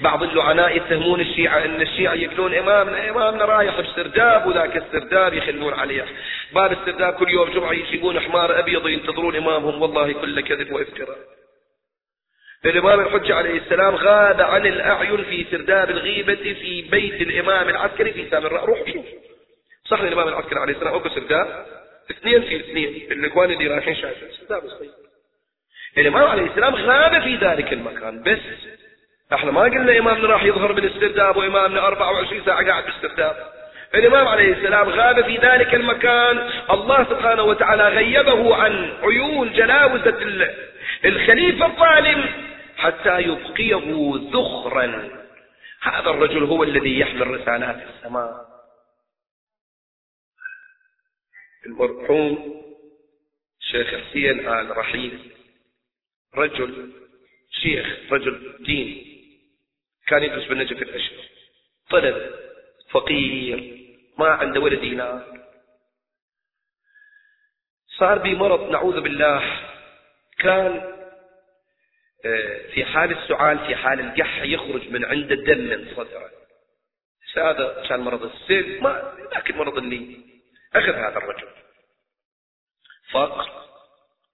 بعض 0.00 0.22
اللعناء 0.22 0.76
يتهمون 0.76 1.20
الشيعة 1.20 1.64
إن 1.64 1.82
الشيعة 1.82 2.14
يقولون 2.14 2.54
إمامنا 2.54 3.10
إمامنا 3.10 3.44
رايح 3.44 3.80
بسرداب 3.80 4.46
وذاك 4.46 4.76
السرداب 4.76 5.34
يخلون 5.34 5.74
عليه. 5.74 6.04
باب 6.52 6.72
السرداب 6.72 7.14
كل 7.14 7.30
يوم 7.30 7.50
جمعة 7.50 7.72
يجيبون 7.72 8.20
حمار 8.20 8.58
أبيض 8.58 8.88
ينتظرون 8.88 9.36
إمامهم 9.36 9.82
والله 9.82 10.12
كله 10.12 10.40
كذب 10.40 10.72
وافتراء 10.72 11.18
الإمام 12.64 13.00
الحجة 13.00 13.34
عليه 13.34 13.58
السلام 13.58 13.94
غاب 13.94 14.40
عن 14.40 14.66
الأعين 14.66 15.24
في 15.24 15.46
سرداب 15.50 15.90
الغيبة 15.90 16.34
في 16.34 16.82
بيت 16.90 17.20
الإمام 17.20 17.68
العسكري 17.68 18.12
في 18.12 18.30
سامراء 18.30 18.64
روح 18.64 18.92
شوف. 18.92 19.06
صح 19.84 20.00
الإمام 20.00 20.28
العسكري 20.28 20.60
عليه 20.60 20.72
السلام. 20.74 20.94
أكو 20.94 21.08
سرداب 21.08 21.66
اثنين 22.10 22.42
في 22.42 22.56
اثنين. 22.56 23.12
الإخوان 23.12 23.50
اللي 23.50 23.66
رايحين 23.66 23.94
شايفين. 23.94 24.28
سرداب 24.40 24.68
صغير 24.68 24.90
الإمام 25.98 26.28
عليه 26.28 26.46
السلام 26.46 26.74
غاب 26.74 27.22
في 27.22 27.36
ذلك 27.36 27.72
المكان. 27.72 28.22
بس 28.22 28.38
إحنا 29.32 29.50
ما 29.50 29.60
قلنا 29.60 29.98
إمامنا 29.98 30.28
راح 30.28 30.44
يظهر 30.44 30.72
بالاسترداب 30.72 31.36
وإمامنا 31.36 31.86
24 31.86 32.44
ساعة 32.44 32.66
قاعد 32.66 32.84
بالاسترداب 32.84 33.52
الإمام 33.94 34.28
عليه 34.28 34.52
السلام 34.52 34.88
غاب 34.88 35.24
في 35.24 35.36
ذلك 35.36 35.74
المكان. 35.74 36.50
الله 36.70 37.04
سبحانه 37.04 37.42
وتعالى 37.42 37.88
غيبه 37.88 38.56
عن 38.56 38.92
عيون 39.02 39.52
جلاوزة 39.52 40.18
الخليفة 41.04 41.66
الظالم 41.66 42.24
حتى 42.76 43.20
يبقيه 43.20 44.12
ذخرا 44.32 45.10
هذا 45.82 46.10
الرجل 46.10 46.44
هو 46.44 46.62
الذي 46.62 46.98
يحمل 47.00 47.40
رسالات 47.40 47.82
السماء. 47.88 48.46
المرحوم 51.66 52.62
شيخ 53.60 53.88
حسين 53.88 54.48
آل 54.48 54.76
رحيم. 54.76 55.30
رجل 56.36 56.92
شيخ 57.50 57.86
رجل 58.12 58.56
دين. 58.60 59.05
كان 60.06 60.22
يدرس 60.22 60.44
بالنجف 60.44 60.82
الأشهر 60.82 61.24
طلب 61.90 62.34
فقير 62.90 63.86
ما 64.18 64.28
عنده 64.28 64.60
ولا 64.60 64.80
دينار. 64.80 65.46
صار 67.98 68.18
بي 68.18 68.34
مرض 68.34 68.70
نعوذ 68.70 69.00
بالله. 69.00 69.62
كان 70.38 70.96
آه، 72.24 72.70
في 72.74 72.84
حال 72.84 73.18
السعال 73.18 73.58
في 73.58 73.76
حال 73.76 74.00
القح 74.00 74.42
يخرج 74.42 74.88
من 74.88 75.04
عنده 75.04 75.34
دم 75.34 75.58
من 75.58 75.94
صدره. 75.96 76.30
هذا 77.36 77.86
كان 77.88 78.00
مرض 78.00 78.22
السل 78.22 78.82
ما 78.82 79.12
ذاك 79.34 79.50
المرض 79.50 79.78
اللي 79.78 80.16
أخذ 80.74 80.92
هذا 80.92 81.18
الرجل. 81.18 81.48
فقر. 83.10 83.50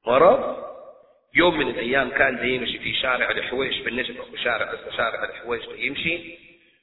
مرض. 0.06 0.71
يوم 1.34 1.58
من 1.58 1.68
الأيام 1.68 2.10
كان 2.10 2.48
يمشي 2.48 2.78
في 2.78 2.94
شارع 2.94 3.30
الحويش 3.30 3.78
بالنجف 3.78 4.20
أو 4.20 4.36
شارع 4.36 4.74
شارع 4.96 5.24
الحويش 5.24 5.62
يمشي. 5.76 6.38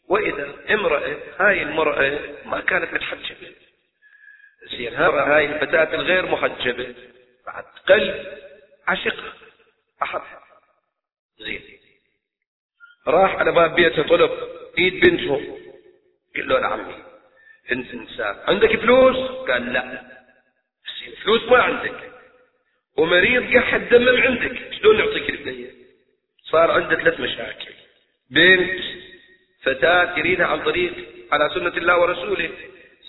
وإذا 0.07 0.55
امرأة 0.69 1.17
هاي 1.39 1.63
المرأة 1.63 2.19
ما 2.45 2.59
كانت 2.59 2.93
متحجبة. 2.93 3.55
زين 4.71 4.93
هاي 4.93 5.45
الفتاة 5.45 5.95
الغير 5.95 6.25
محجبة 6.25 6.95
بعد 7.45 7.63
قلب 7.87 8.37
عشقها 8.87 9.33
أحبها 10.03 10.43
زين. 11.39 11.61
راح 13.07 13.35
على 13.35 13.51
باب 13.51 13.75
بيته 13.75 14.03
طلب 14.03 14.31
إيد 14.77 15.05
بنته. 15.05 15.59
قال 16.35 16.47
له 16.47 16.67
عمي 16.67 17.03
أنت 17.71 17.93
إنسان 17.93 18.35
عندك 18.47 18.75
فلوس؟ 18.75 19.17
قال 19.49 19.73
لا. 19.73 20.09
فلوس 21.23 21.43
ما 21.43 21.57
عندك. 21.57 22.08
ومريض 22.99 23.57
قحد 23.57 23.89
دمم 23.89 24.21
عندك. 24.21 24.57
شلون 24.81 24.97
نعطيك 24.97 25.29
البنية؟ 25.29 25.69
صار 26.51 26.71
عنده 26.71 26.95
ثلاث 26.95 27.19
مشاكل. 27.19 27.73
بنت 28.31 28.79
فتاة 29.63 30.19
يريدها 30.19 30.45
عن 30.45 30.59
طريق 30.59 30.93
على 31.31 31.49
سنة 31.55 31.77
الله 31.77 31.99
ورسوله. 32.01 32.49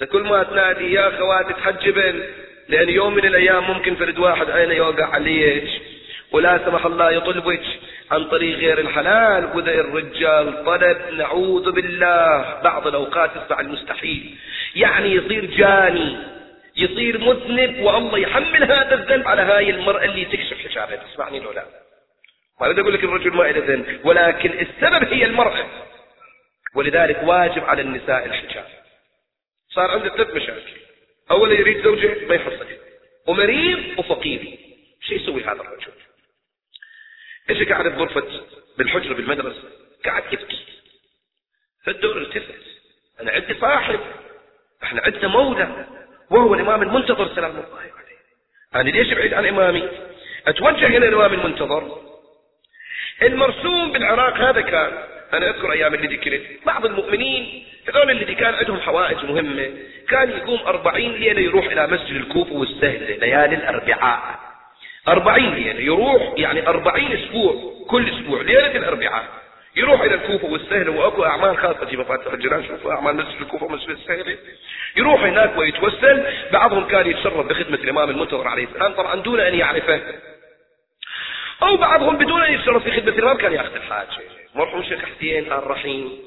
فكل 0.01 0.23
ما 0.23 0.43
تنادي 0.43 0.93
يا 0.93 1.19
خواتي 1.19 1.53
تحجبن 1.53 2.23
لأن 2.69 2.89
يوم 2.89 3.15
من 3.15 3.25
الأيام 3.25 3.71
ممكن 3.71 3.95
فرد 3.95 4.19
واحد 4.19 4.51
عينه 4.51 4.75
يوقع 4.75 5.07
عليك؟ 5.07 5.69
ولا 6.33 6.61
سمح 6.65 6.87
الله 6.87 7.11
يطلبك 7.11 7.63
عن 8.11 8.25
طريق 8.25 8.59
غير 8.59 8.79
الحلال. 8.79 9.45
وإذا 9.55 9.75
الرجال 9.81 10.65
طلب 10.65 10.99
نعوذ 11.19 11.71
بالله. 11.71 12.61
بعض 12.65 12.87
الأوقات 12.87 13.31
يصنع 13.37 13.61
المستحيل. 13.61 14.35
يعني 14.77 15.15
يصير 15.15 15.45
جاني 15.45 16.40
يصير 16.77 17.19
مذنب 17.19 17.81
والله 17.81 18.19
يحمل 18.19 18.65
هذا 18.65 18.95
الذنب 18.95 19.29
على 19.29 19.43
هاي 19.43 19.71
المرأة 19.71 20.05
اللي 20.05 20.25
تكشف 20.25 20.69
حجابها 20.69 20.97
تسمعني 20.97 21.41
لو 21.41 21.53
لا. 21.53 21.67
ما 22.61 22.67
أريد 22.67 22.79
أقول 22.79 22.95
لك 22.95 23.05
الرجل 23.05 23.31
ما 23.31 23.43
له 23.43 23.75
ذنب 23.75 24.01
ولكن 24.05 24.51
السبب 24.51 25.13
هي 25.13 25.25
المرأة. 25.25 25.67
ولذلك 26.75 27.21
واجب 27.23 27.65
على 27.65 27.83
النساء 27.83 28.27
الحجاب. 28.27 28.67
صار 29.71 29.91
عنده 29.91 30.09
ثلاث 30.09 30.35
مشاكل. 30.35 30.81
أولا 31.31 31.53
يريد 31.53 31.85
زوجة 31.85 32.27
ما 32.27 32.35
يحصلها 32.35 32.77
ومريض 33.27 33.99
وفقير. 33.99 34.59
شو 35.01 35.15
يسوي 35.15 35.45
هذا 35.45 35.53
الرجل؟ 35.53 35.93
إيش 37.51 37.69
قاعد 37.69 37.87
بغرفة 37.87 38.47
بالحجرة 38.79 39.15
بالمدرسة. 39.15 39.63
قاعد 40.05 40.33
يبكي. 40.33 40.59
فالدور 41.85 42.19
التفت. 42.19 42.65
أنا 43.21 43.33
عندي 43.33 43.55
صاحب. 43.61 44.01
إحنا 44.83 45.03
عندنا 45.03 45.29
مولى. 45.29 45.87
وهو 46.31 46.55
الإمام 46.55 46.83
المنتظر 46.83 47.35
سلام 47.35 47.51
الله 47.51 47.67
عليه. 47.79 47.91
أنا 48.75 48.97
ليش 48.97 49.13
بعيد 49.13 49.35
عن 49.35 49.47
إمامي؟ 49.47 49.89
أتوجه 50.47 50.87
إلى 50.87 51.09
الإمام 51.09 51.35
المنتظر. 51.35 51.99
المرسوم 53.23 53.93
بالعراق 53.93 54.37
هذا 54.37 54.61
كان 54.61 54.93
أنا 55.33 55.51
أذكر 55.51 55.73
أيام 55.73 55.95
اللي 55.95 56.17
ذكرت. 56.17 56.43
بعض 56.67 56.87
المؤمنين 56.87 57.65
هذول 57.89 58.11
اللي 58.11 58.35
كان 58.35 58.55
عندهم 58.55 58.81
حوائج 58.81 59.25
مهمة. 59.25 59.71
كان 60.09 60.31
يقوم 60.31 60.61
أربعين 60.67 61.13
ليلة 61.13 61.41
يروح 61.41 61.67
إلى 61.67 61.87
مسجد 61.87 62.17
الكوفة 62.17 62.53
والسهلة 62.53 63.17
ليالي 63.17 63.55
الأربعاء. 63.55 64.41
أربعين 65.09 65.55
ليلة 65.55 65.81
يروح 65.81 66.33
يعني 66.37 66.69
أربعين 66.69 67.13
أسبوع 67.13 67.75
كل 67.89 68.09
أسبوع 68.09 68.43
ليلة 68.43 68.77
الأربعاء. 68.77 69.40
يروح 69.77 70.01
إلى 70.01 70.15
الكوفة 70.15 70.47
والسهلة 70.47 70.91
وأكو 70.91 71.25
أعمال 71.25 71.59
خاصة 71.59 71.87
في 71.87 71.97
مفاتيح 71.97 72.33
الجنان 72.33 72.67
شوفوا 72.67 72.93
أعمال 72.93 73.17
مسجد 73.17 73.41
الكوفة 73.41 73.67
ومسجد 73.67 73.91
السهلة 73.91 74.39
يروح 74.97 75.23
هناك 75.23 75.59
ويتوسل. 75.59 76.27
بعضهم 76.53 76.89
كان 76.89 77.11
يتشرف 77.11 77.47
بخدمة 77.47 77.77
الإمام 77.77 78.11
المنتظر 78.11 78.49
عليه 78.49 78.65
السلام. 78.65 78.93
طبعا 78.93 79.23
دون 79.23 79.41
أن 79.41 79.55
يعرفه. 79.55 80.03
أو 81.63 81.77
بعضهم 81.77 82.17
بدون 82.17 82.43
أن 82.43 82.55
يتشرف 82.55 82.85
في 82.85 82.91
خدمة 82.91 83.13
الإمام 83.19 83.37
كان 83.37 83.53
يأخذ 83.53 83.75
الحاجة. 83.75 84.09
مرحوم 84.55 84.81
الشيخ 84.81 85.05
حسين 85.05 85.53
الرحيم 85.53 86.19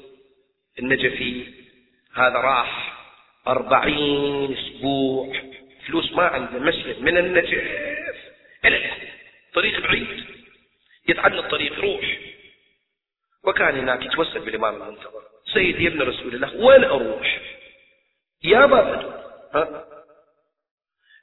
النجفي. 0.80 1.46
هذا 2.16 2.36
راح 2.36 2.94
أربعين 3.48 4.58
أسبوع. 4.58 5.34
فلوس 5.88 6.14
ما 6.14 6.24
عنده 6.24 6.60
مشهد 6.60 7.02
من 7.02 7.18
النجف. 7.18 7.64
طريق 9.54 9.80
بعيد. 9.80 10.26
يتعدى 11.10 11.39
الطريق 11.39 11.78
يروح. 11.78 12.33
وكان 13.46 13.80
هناك 13.80 14.06
يتوسل 14.06 14.39
بالإمام 14.39 14.76
المنتظر. 14.76 15.22
سيدي 15.54 15.88
ابن 15.88 16.02
رسول 16.02 16.36
الله 16.36 16.66
وين 16.66 16.84
أروح. 16.84 17.39
يا 18.44 18.66
بابا 18.66 19.24
ها؟ 19.54 19.84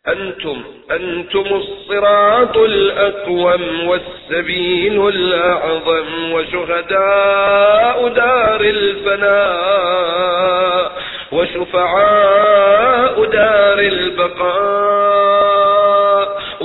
أنتم 0.08 0.64
أنتم 0.90 1.46
الصراط 1.54 2.56
الأقوم 2.56 3.86
والسبيل 3.88 5.08
الأعظم 5.08 6.32
وشهداء 6.32 8.08
دار 8.08 8.60
الفناء 8.60 10.10
وشفعاء 11.32 13.24
دار 13.24 13.78
البقاء. 13.78 15.69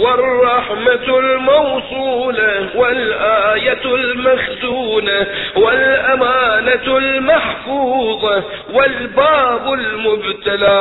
والرحمة 0.06 1.20
الموصولة 1.20 2.78
والآية 2.78 3.96
المخزونة 3.96 5.28
والأمانة 5.56 6.98
المحفوظة 6.98 8.44
والباب 8.70 9.74
المبتلى 9.74 10.78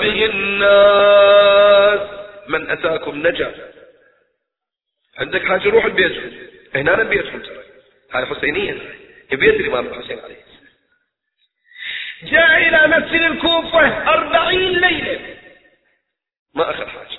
به 0.00 0.26
الناس. 0.26 2.00
من 2.48 2.70
أتاكم 2.70 3.26
نجا. 3.26 3.54
عندك 5.18 5.44
حاجة 5.44 5.68
روح 5.68 5.84
البيت. 5.84 6.32
هنا 6.74 7.02
بيتهم 7.02 7.40
ترى 7.40 7.62
هذا 8.12 8.26
حسينية. 8.26 8.74
بيت 9.32 9.60
الإمام 9.60 9.86
الحسين 9.86 10.18
عليه. 10.18 10.48
جاء 12.22 12.68
إلى 12.68 12.98
مسجد 12.98 13.20
الكوفة 13.20 14.08
أربعين 14.08 14.72
ليلة. 14.72 15.20
ما 16.54 16.70
أخذ 16.70 16.86
حاجة 16.86 17.17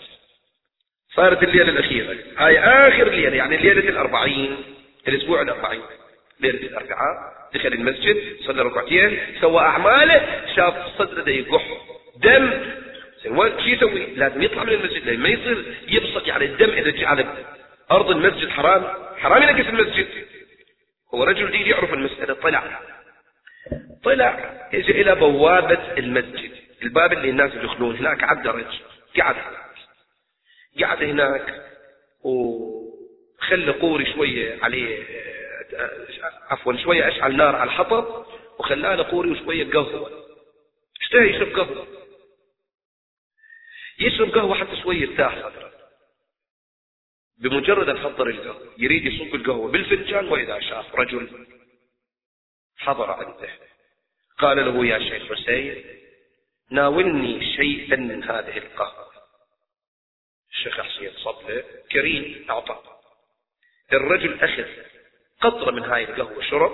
صارت 1.15 1.43
الليلة 1.43 1.69
الأخيرة. 1.69 2.17
هاي 2.37 2.59
آخر 2.59 3.09
ليلة 3.09 3.35
يعني 3.35 3.55
الليلة 3.55 3.89
الأربعين 3.89 4.57
الأسبوع 5.07 5.41
الأربعين. 5.41 5.81
ليلة 6.39 6.67
الأربعاء 6.67 7.39
دخل 7.53 7.73
المسجد 7.73 8.37
صلى 8.45 8.61
ركعتين 8.61 9.19
سوى 9.41 9.59
أعماله 9.59 10.45
شاف 10.55 10.73
صدره 10.97 11.29
يقح 11.29 11.65
دم. 12.23 12.51
شو 13.23 13.47
يسوي؟ 13.65 14.05
لازم 14.05 14.41
يطلع 14.41 14.63
من 14.63 14.73
المسجد 14.73 15.05
لأن 15.05 15.19
ما 15.19 15.29
يصير 15.29 15.65
يبسط 15.87 16.27
يعني 16.27 16.45
الدم 16.45 16.69
إذا 16.69 16.89
جاء 16.91 17.05
على 17.05 17.25
أرض 17.91 18.09
المسجد 18.09 18.49
حرام. 18.49 18.83
حرام 19.17 19.43
ينقص 19.43 19.67
المسجد. 19.67 20.07
هو 21.13 21.23
رجل 21.23 21.47
جديد 21.47 21.67
يعرف 21.67 21.93
المسألة. 21.93 22.33
طلع. 22.33 22.79
طلع 24.03 24.29
اجى 24.73 25.01
إلى 25.01 25.15
بوابة 25.15 25.97
المسجد. 25.97 26.51
الباب 26.83 27.13
اللي 27.13 27.29
الناس 27.29 27.55
يدخلون 27.55 27.95
هناك 27.95 28.23
عبد 28.23 28.47
رجل 28.47 28.79
قعد. 29.19 29.35
قعد 30.81 31.03
هناك 31.03 31.65
وخلى 32.21 33.71
قوري 33.71 34.13
شوية 34.13 34.63
عليه 34.63 35.03
عفوا 36.49 36.73
شوية 36.83 37.07
أشعل 37.07 37.37
نار 37.37 37.55
على 37.55 37.67
الحطب 37.69 38.25
وخلاه 38.59 39.11
قوري 39.11 39.31
وشوية 39.31 39.71
قهوة. 39.71 40.25
اشتهى 41.01 41.29
يشرب 41.29 41.59
قهوة. 41.59 41.87
يشرب 43.99 44.29
قهوة 44.29 44.55
حتى 44.55 44.81
شوية 44.81 45.01
يرتاح 45.01 45.35
صدره. 45.35 45.71
بمجرد 47.37 47.89
أن 47.89 47.97
حضر 47.97 48.27
القهوة 48.27 48.73
يريد 48.77 49.05
يصب 49.05 49.35
القهوة 49.35 49.71
بالفنجان 49.71 50.27
وإذا 50.27 50.59
شاف 50.59 50.95
رجل 50.95 51.47
حضر 52.77 53.11
عنده. 53.11 53.49
قال 54.37 54.57
له 54.57 54.85
يا 54.85 54.99
شيخ 54.99 55.33
حسين 55.33 55.83
ناولني 56.71 57.55
شيئا 57.55 57.95
من 57.95 58.23
هذه 58.23 58.57
القهوة. 58.57 59.08
الشيخ 60.59 60.81
حسين 60.81 61.11
صبله 61.11 61.63
كريم 61.91 62.45
أعطى. 62.49 62.75
الرجل 63.93 64.43
أخذ 64.43 64.65
قطرة 65.41 65.71
من 65.71 65.83
هاي 65.83 66.03
القهوة 66.03 66.41
شرب 66.41 66.71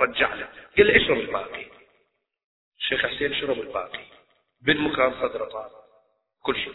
رجع 0.00 0.34
له 0.34 0.48
قال 0.76 0.86
له 0.86 0.96
اشرب 0.96 1.18
الباقي. 1.18 1.64
الشيخ 2.78 3.06
حسين 3.06 3.34
شرب 3.34 3.60
الباقي. 3.60 3.98
بالمكان 4.62 5.12
صدره 5.12 5.44
طال 5.44 5.70
كل 6.42 6.56
شيء. 6.56 6.72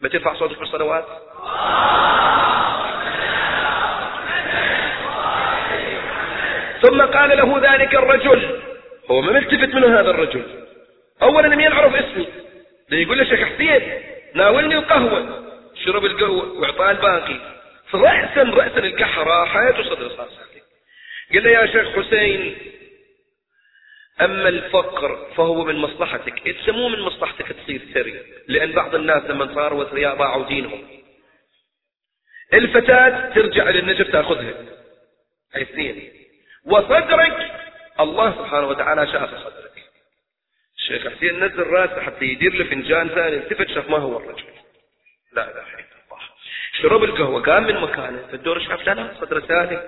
ما 0.00 0.08
ترفع 0.08 0.34
صوتك 0.34 0.58
بالصلوات؟ 0.58 1.06
ثم 6.82 7.02
قال 7.02 7.36
له 7.36 7.74
ذلك 7.74 7.94
الرجل. 7.94 8.62
هو 9.10 9.20
ما 9.20 9.32
ملتفت 9.32 9.74
منه 9.74 10.00
هذا 10.00 10.10
الرجل. 10.10 10.66
اولا 11.22 11.46
لم 11.46 11.60
يعرف 11.60 11.94
اسمي. 11.94 12.26
ده 12.90 12.96
يقول 12.96 13.18
له 13.18 13.24
شيخ 13.24 13.48
حسين 13.48 14.02
ناولني 14.34 14.74
القهوة. 14.74 15.46
شرب 15.86 16.04
القهوة 16.04 16.52
وإعطاه 16.52 16.90
الباقي. 16.90 17.56
فرأسا 17.90 18.42
رأسا 18.42 18.78
القحة 18.78 19.22
راحت 19.22 19.78
وصدر 19.78 20.08
صار 20.08 20.28
ساكت 20.28 20.64
قال 21.32 21.44
له 21.44 21.50
يا 21.50 21.66
شيخ 21.66 21.88
حسين 21.88 22.56
أما 24.20 24.48
الفقر 24.48 25.30
فهو 25.36 25.64
من 25.64 25.76
مصلحتك. 25.76 26.48
إنت 26.48 26.70
مو 26.70 26.88
من 26.88 27.00
مصلحتك 27.00 27.46
تصير 27.46 27.80
ثري 27.94 28.22
لأن 28.48 28.72
بعض 28.72 28.94
الناس 28.94 29.22
لما 29.22 29.54
صاروا 29.54 29.84
ثرياء 29.84 30.16
باعوا 30.16 30.48
دينهم. 30.48 30.88
الفتاة 32.54 33.34
ترجع 33.34 33.68
إلى 33.68 33.78
النجف 33.78 34.12
تأخذها. 34.12 34.54
اثنين. 35.56 36.12
وصدرك 36.64 37.50
الله 38.00 38.30
سبحانه 38.32 38.66
وتعالى 38.66 39.06
شاف 39.06 39.30
صدرك. 39.30 39.72
الشيخ 40.78 41.08
حسين 41.08 41.44
نزل 41.44 41.66
راسه 41.66 42.00
حتى 42.00 42.24
يدير 42.24 42.54
له 42.54 42.64
فنجان 42.64 43.08
ثاني 43.08 43.36
التفت 43.36 43.68
شاف 43.68 43.90
ما 43.90 43.98
هو 43.98 44.18
الرجل. 44.18 44.44
لا 45.32 45.44
اله 45.44 45.74
الا 45.74 45.96
الله 46.04 46.22
شرب 46.82 47.04
القهوة 47.04 47.42
قام 47.42 47.62
من 47.62 47.76
مكانه. 47.76 48.26
في 48.26 48.34
الدور 48.34 48.60
شاف 48.60 48.86
لا 48.86 49.14
صدره 49.20 49.40
سالم. 49.48 49.82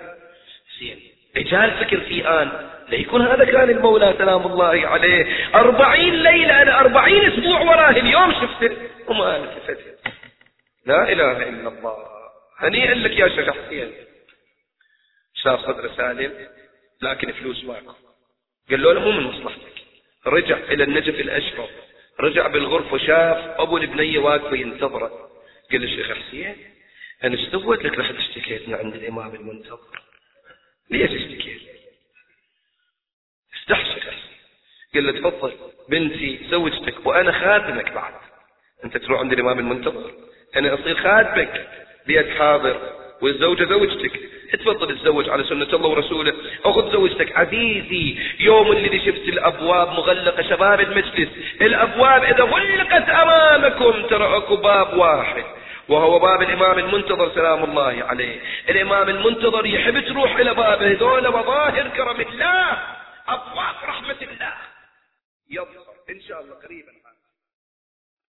زين. 0.80 1.01
رجال 1.36 1.70
فكر 1.70 2.01
في 2.01 2.28
آن. 2.28 2.70
ليكون 2.89 3.22
هذا 3.22 3.45
كان 3.45 3.70
المولى 3.70 4.14
سلام 4.18 4.47
الله 4.47 4.89
عليه. 4.89 5.55
أربعين 5.55 6.14
ليلة 6.22 6.62
أنا 6.62 6.80
أربعين 6.80 7.32
أسبوع 7.32 7.61
وراه. 7.61 7.91
اليوم 7.91 8.32
شفته. 8.32 8.76
وما 9.09 9.36
التفت 9.36 9.99
لا 10.86 11.12
إله 11.12 11.49
إلا 11.49 11.68
الله. 11.68 12.07
هنيئا 12.59 12.95
لك 12.95 13.18
يا 13.18 13.28
شيخ 13.28 13.51
حسين. 13.51 13.93
شاف 15.34 15.61
صدر 15.61 15.91
سالم 15.97 16.49
لكن 17.03 17.32
فلوس 17.32 17.64
ماكو. 17.64 17.93
قال 18.70 18.82
له 18.82 19.01
مو 19.01 19.11
من 19.11 19.22
مصلحتك. 19.22 19.78
رجع 20.26 20.57
إلى 20.57 20.84
النجف 20.84 21.14
الأشرف. 21.20 21.70
رجع 22.20 22.46
بالغرفة 22.46 22.98
شاف 22.98 23.60
أبو 23.60 23.76
البنية 23.76 24.18
واقفة 24.18 24.56
ينتظره 24.56 25.30
قال 25.72 25.80
له 25.80 25.86
شيخ 25.96 26.12
حسين 26.18 26.56
أنا 27.24 27.34
استوت 27.44 27.84
لك 27.84 27.98
رحت 27.98 28.14
اشتكيت 28.14 28.68
عند 28.68 28.94
الإمام 28.94 29.34
المنتظر؟ 29.34 30.02
ليش 30.90 31.10
اشتكيت؟ 31.10 31.62
استحشر 33.60 34.14
قال 34.94 35.06
له 35.06 35.12
تفضل 35.12 35.52
بنتي 35.88 36.40
زوجتك 36.50 37.06
وأنا 37.06 37.32
خادمك 37.32 37.92
بعد. 37.92 38.14
أنت 38.84 38.96
تروح 38.96 39.20
عند 39.20 39.32
الإمام 39.32 39.58
المنتظر. 39.58 40.12
أنا 40.56 40.74
أصير 40.74 40.96
خادمك. 40.96 41.70
بيد 42.06 42.28
حاضر. 42.28 42.97
والزوجة 43.22 43.64
زوجتك. 43.64 44.20
تفضل 44.52 44.98
تزوج 44.98 45.28
على 45.28 45.44
سنة 45.44 45.68
الله 45.72 45.88
ورسوله. 45.88 46.32
أخذ 46.64 46.92
زوجتك. 46.92 47.38
عزيزي 47.38 48.18
يوم 48.40 48.72
اللي 48.72 48.98
شفت 48.98 49.28
الأبواب 49.28 49.88
مغلقة 49.88 50.42
شباب 50.42 50.80
المجلس. 50.80 51.28
الأبواب 51.60 52.22
إذا 52.22 52.44
غلقت 52.44 53.08
أمامكم 53.08 54.06
ترى 54.06 54.36
أكو 54.36 54.56
باب 54.56 54.96
واحد. 54.96 55.44
وهو 55.88 56.18
باب 56.18 56.42
الإمام 56.42 56.78
المنتظر 56.78 57.34
سلام 57.34 57.64
الله 57.64 58.04
عليه. 58.04 58.40
الإمام 58.68 59.08
المنتظر 59.08 59.66
يحب 59.66 60.00
تروح 60.00 60.36
إلى 60.36 60.54
بابه 60.54 60.92
هذول 60.92 61.28
مظاهر 61.28 61.88
كرم 61.88 62.20
الله. 62.20 62.78
أبواب 63.28 63.74
رحمة 63.84 64.16
الله. 64.22 64.54
يظهر 65.50 65.94
إن 66.10 66.20
شاء 66.28 66.40
الله 66.40 66.54
قريبا. 66.54 66.97